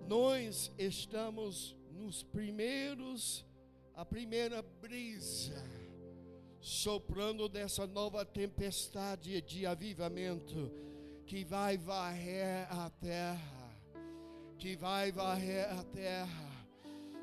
nós 0.08 0.72
estamos 0.76 1.76
nos 1.90 2.22
primeiros, 2.22 3.46
a 3.94 4.04
primeira 4.04 4.62
brisa, 4.62 5.62
soprando 6.60 7.48
dessa 7.48 7.86
nova 7.86 8.24
tempestade 8.24 9.40
de 9.42 9.66
avivamento, 9.66 10.72
que 11.26 11.44
vai 11.44 11.76
varrer 11.76 12.66
a 12.70 12.90
terra, 12.90 13.80
que 14.58 14.76
vai 14.76 15.12
varrer 15.12 15.70
a 15.72 15.84
terra. 15.84 16.66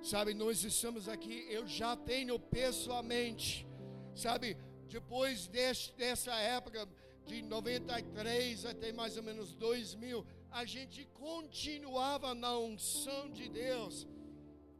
Sabe, 0.01 0.33
nós 0.33 0.63
estamos 0.63 1.09
aqui, 1.09 1.45
eu 1.49 1.67
já 1.67 1.95
tenho 1.95 2.39
pessoalmente, 2.39 3.67
sabe, 4.15 4.57
depois 4.87 5.47
desse, 5.47 5.93
dessa 5.93 6.33
época, 6.35 6.87
de 7.25 7.41
93 7.43 8.65
até 8.65 8.91
mais 8.91 9.15
ou 9.15 9.23
menos 9.23 9.53
2000, 9.53 10.25
a 10.51 10.65
gente 10.65 11.05
continuava 11.13 12.33
na 12.33 12.57
unção 12.57 13.29
de 13.29 13.47
Deus, 13.47 14.07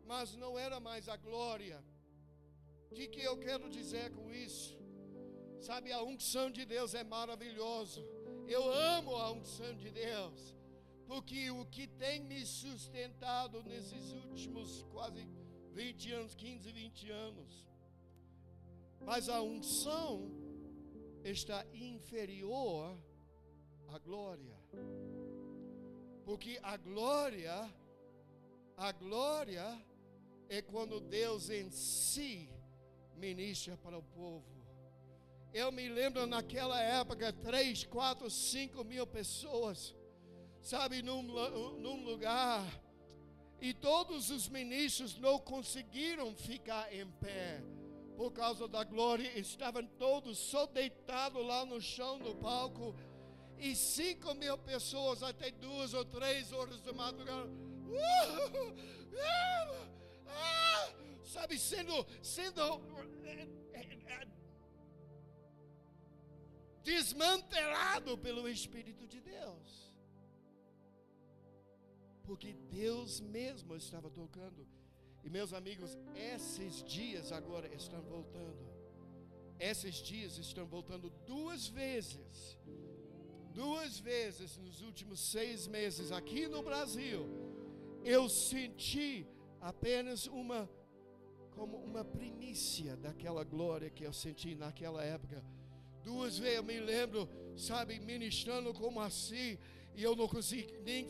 mas 0.06 0.36
não 0.36 0.58
era 0.58 0.80
mais 0.80 1.08
a 1.08 1.16
glória. 1.16 1.84
O 2.90 2.96
que, 2.96 3.08
que 3.08 3.22
eu 3.22 3.38
quero 3.38 3.70
dizer 3.70 4.12
com 4.12 4.34
isso? 4.34 4.78
Sabe, 5.62 5.92
a 5.92 6.02
unção 6.02 6.50
de 6.50 6.66
Deus 6.66 6.96
é 6.96 7.04
maravilhoso. 7.04 8.04
Eu 8.48 8.64
amo 8.72 9.16
a 9.16 9.32
unção 9.32 9.76
de 9.76 9.92
Deus, 9.92 10.56
porque 11.06 11.52
o 11.52 11.66
que 11.66 11.86
tem 11.86 12.22
me 12.22 12.44
sustentado 12.46 13.62
nesses 13.62 14.12
últimos 14.12 14.84
quase 14.92 15.28
20 15.74 16.12
anos, 16.14 16.34
15, 16.34 16.72
20 16.72 17.12
anos. 17.12 17.69
Mas 19.02 19.30
a 19.30 19.42
unção 19.42 20.30
está 21.24 21.66
inferior 21.74 22.98
à 23.88 24.00
glória. 24.00 24.58
Porque 26.26 26.60
a 26.62 26.78
glória, 26.78 27.74
a 28.78 28.92
glória 28.92 29.82
é 30.48 30.62
quando 30.62 31.00
Deus 31.00 31.50
em 31.50 31.70
si 31.72 32.50
ministra 33.16 33.78
para 33.78 33.98
o 33.98 34.04
povo. 34.04 34.60
Eu 35.54 35.72
me 35.72 35.90
lembro 35.90 36.28
naquela 36.28 36.80
época, 36.82 37.34
três, 37.34 37.84
quatro, 37.84 38.30
cinco 38.30 38.84
mil 38.84 39.08
pessoas, 39.08 39.96
sabe, 40.62 41.02
num, 41.02 41.24
num 41.24 42.04
lugar, 42.04 42.64
e 43.60 43.74
todos 43.74 44.30
os 44.30 44.48
ministros 44.48 45.18
não 45.18 45.40
conseguiram 45.40 46.36
ficar 46.36 46.94
em 46.94 47.10
pé 47.14 47.64
por 48.20 48.34
causa 48.34 48.68
da 48.68 48.84
glória, 48.84 49.40
estavam 49.40 49.86
todos 49.98 50.38
só 50.38 50.66
deitados 50.66 51.42
lá 51.46 51.66
no 51.66 51.80
chão 51.80 52.20
do 52.20 52.36
palco, 52.36 52.94
e 53.58 53.74
cinco 53.74 54.34
mil 54.34 54.58
pessoas 54.58 55.24
até 55.24 55.50
duas 55.52 55.94
ou 55.94 56.04
três 56.04 56.52
horas 56.52 56.82
da 56.82 56.92
madrugada, 56.92 57.48
uh, 57.48 58.68
uh, 58.68 59.32
uh, 60.28 61.26
sabe, 61.26 61.58
sendo, 61.58 62.06
sendo 62.22 62.82
desmantelado 66.84 68.18
pelo 68.18 68.50
Espírito 68.50 69.08
de 69.08 69.22
Deus. 69.22 69.96
Porque 72.26 72.52
Deus 72.52 73.22
mesmo 73.22 73.78
estava 73.78 74.10
tocando. 74.10 74.68
E 75.24 75.30
meus 75.30 75.54
amigos, 75.54 75.98
esses 76.16 76.84
dias 76.84 77.32
agora 77.32 77.68
estão 77.74 78.02
voltando. 78.02 78.70
Esses 79.60 79.96
dias 79.96 80.38
estão 80.38 80.66
voltando 80.66 81.10
duas 81.26 81.68
vezes. 81.68 82.58
Duas 83.54 84.00
vezes 84.00 84.58
nos 84.58 84.82
últimos 84.82 85.20
seis 85.20 85.68
meses 85.68 86.12
aqui 86.12 86.48
no 86.48 86.64
Brasil. 86.64 87.28
Eu 88.04 88.30
senti 88.30 89.28
apenas 89.60 90.28
uma 90.28 90.70
como 91.52 91.76
uma 91.78 92.06
primícia 92.06 92.96
daquela 92.96 93.44
glória 93.44 93.90
que 93.90 94.06
eu 94.06 94.14
senti 94.14 94.56
naquela 94.56 95.04
época. 95.04 95.44
Duas 96.06 96.38
vezes 96.38 96.58
eu 96.58 96.64
me 96.64 96.80
lembro, 96.80 97.28
sabe, 97.58 98.00
ministrando 98.00 98.74
como 98.74 99.02
assim, 99.02 99.58
e 99.94 100.02
eu 100.02 100.16
não 100.16 100.28
consegui 100.30 100.72
nem 100.86 101.06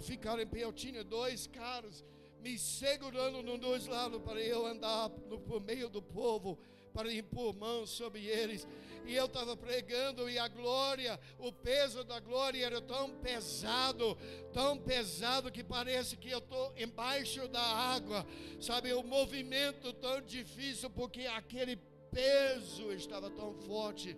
ficar 0.00 0.40
em 0.40 0.46
pé. 0.46 0.62
Eu 0.62 0.72
tinha 0.72 1.02
dois 1.02 1.48
caras 1.48 2.04
me 2.44 2.58
segurando 2.58 3.42
nos 3.42 3.58
dois 3.58 3.86
lados 3.86 4.20
para 4.20 4.38
eu 4.38 4.66
andar 4.66 5.08
no, 5.30 5.40
por 5.40 5.62
meio 5.62 5.88
do 5.88 6.02
povo, 6.02 6.58
para 6.92 7.10
impor 7.10 7.54
mãos 7.56 7.88
sobre 7.88 8.26
eles. 8.26 8.68
E 9.06 9.14
eu 9.14 9.24
estava 9.24 9.56
pregando 9.56 10.28
e 10.28 10.38
a 10.38 10.46
glória, 10.46 11.18
o 11.38 11.50
peso 11.50 12.04
da 12.04 12.20
glória 12.20 12.64
era 12.64 12.82
tão 12.82 13.10
pesado, 13.16 14.16
tão 14.52 14.76
pesado 14.76 15.50
que 15.50 15.64
parece 15.64 16.18
que 16.18 16.30
eu 16.30 16.38
estou 16.38 16.74
embaixo 16.76 17.48
da 17.48 17.62
água. 17.62 18.26
Sabe, 18.60 18.92
o 18.92 19.02
movimento 19.02 19.90
tão 19.94 20.20
difícil 20.20 20.90
porque 20.90 21.22
aquele 21.22 21.76
peso 22.10 22.92
estava 22.92 23.30
tão 23.30 23.54
forte. 23.54 24.14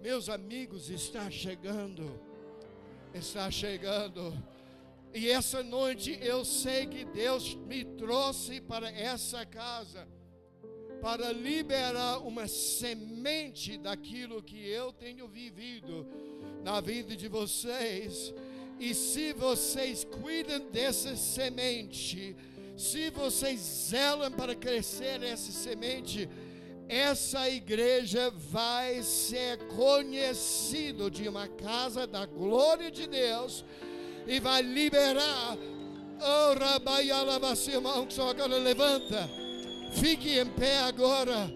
Meus 0.00 0.30
amigos, 0.30 0.88
está 0.88 1.30
chegando. 1.30 2.18
Está 3.12 3.50
chegando 3.50 4.34
e 5.14 5.30
essa 5.30 5.62
noite 5.62 6.18
eu 6.20 6.44
sei 6.44 6.86
que 6.86 7.04
Deus 7.04 7.54
me 7.54 7.84
trouxe 7.84 8.60
para 8.60 8.90
essa 8.90 9.44
casa 9.46 10.06
para 11.00 11.30
liberar 11.32 12.18
uma 12.18 12.48
semente 12.48 13.78
daquilo 13.78 14.42
que 14.42 14.68
eu 14.68 14.92
tenho 14.92 15.28
vivido 15.28 16.06
na 16.64 16.80
vida 16.80 17.14
de 17.16 17.28
vocês. 17.28 18.34
E 18.78 18.94
se 18.94 19.32
vocês 19.32 20.04
cuidam 20.04 20.60
dessa 20.70 21.16
semente, 21.16 22.36
se 22.76 23.10
vocês 23.10 23.60
zelam 23.60 24.30
para 24.32 24.54
crescer 24.54 25.22
essa 25.22 25.52
semente, 25.52 26.28
essa 26.88 27.48
igreja 27.48 28.30
vai 28.30 29.02
ser 29.02 29.58
conhecida 29.68 31.10
de 31.10 31.28
uma 31.28 31.48
casa 31.48 32.06
da 32.06 32.26
glória 32.26 32.90
de 32.90 33.06
Deus 33.06 33.64
e 34.26 34.40
vai 34.40 34.62
liberar. 34.62 35.56
Oh, 36.20 36.58
Rabaialabasi, 36.58 37.72
irmão, 37.72 38.06
que 38.06 38.14
só 38.14 38.30
agora 38.30 38.56
levanta. 38.56 39.28
Fique 39.92 40.38
em 40.38 40.46
pé 40.46 40.78
agora. 40.78 41.50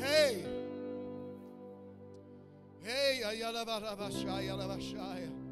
Hey, 0.00 0.44
hey, 2.84 3.24
ayalavarabashaya, 3.24 4.54
lavashaya. 4.54 5.43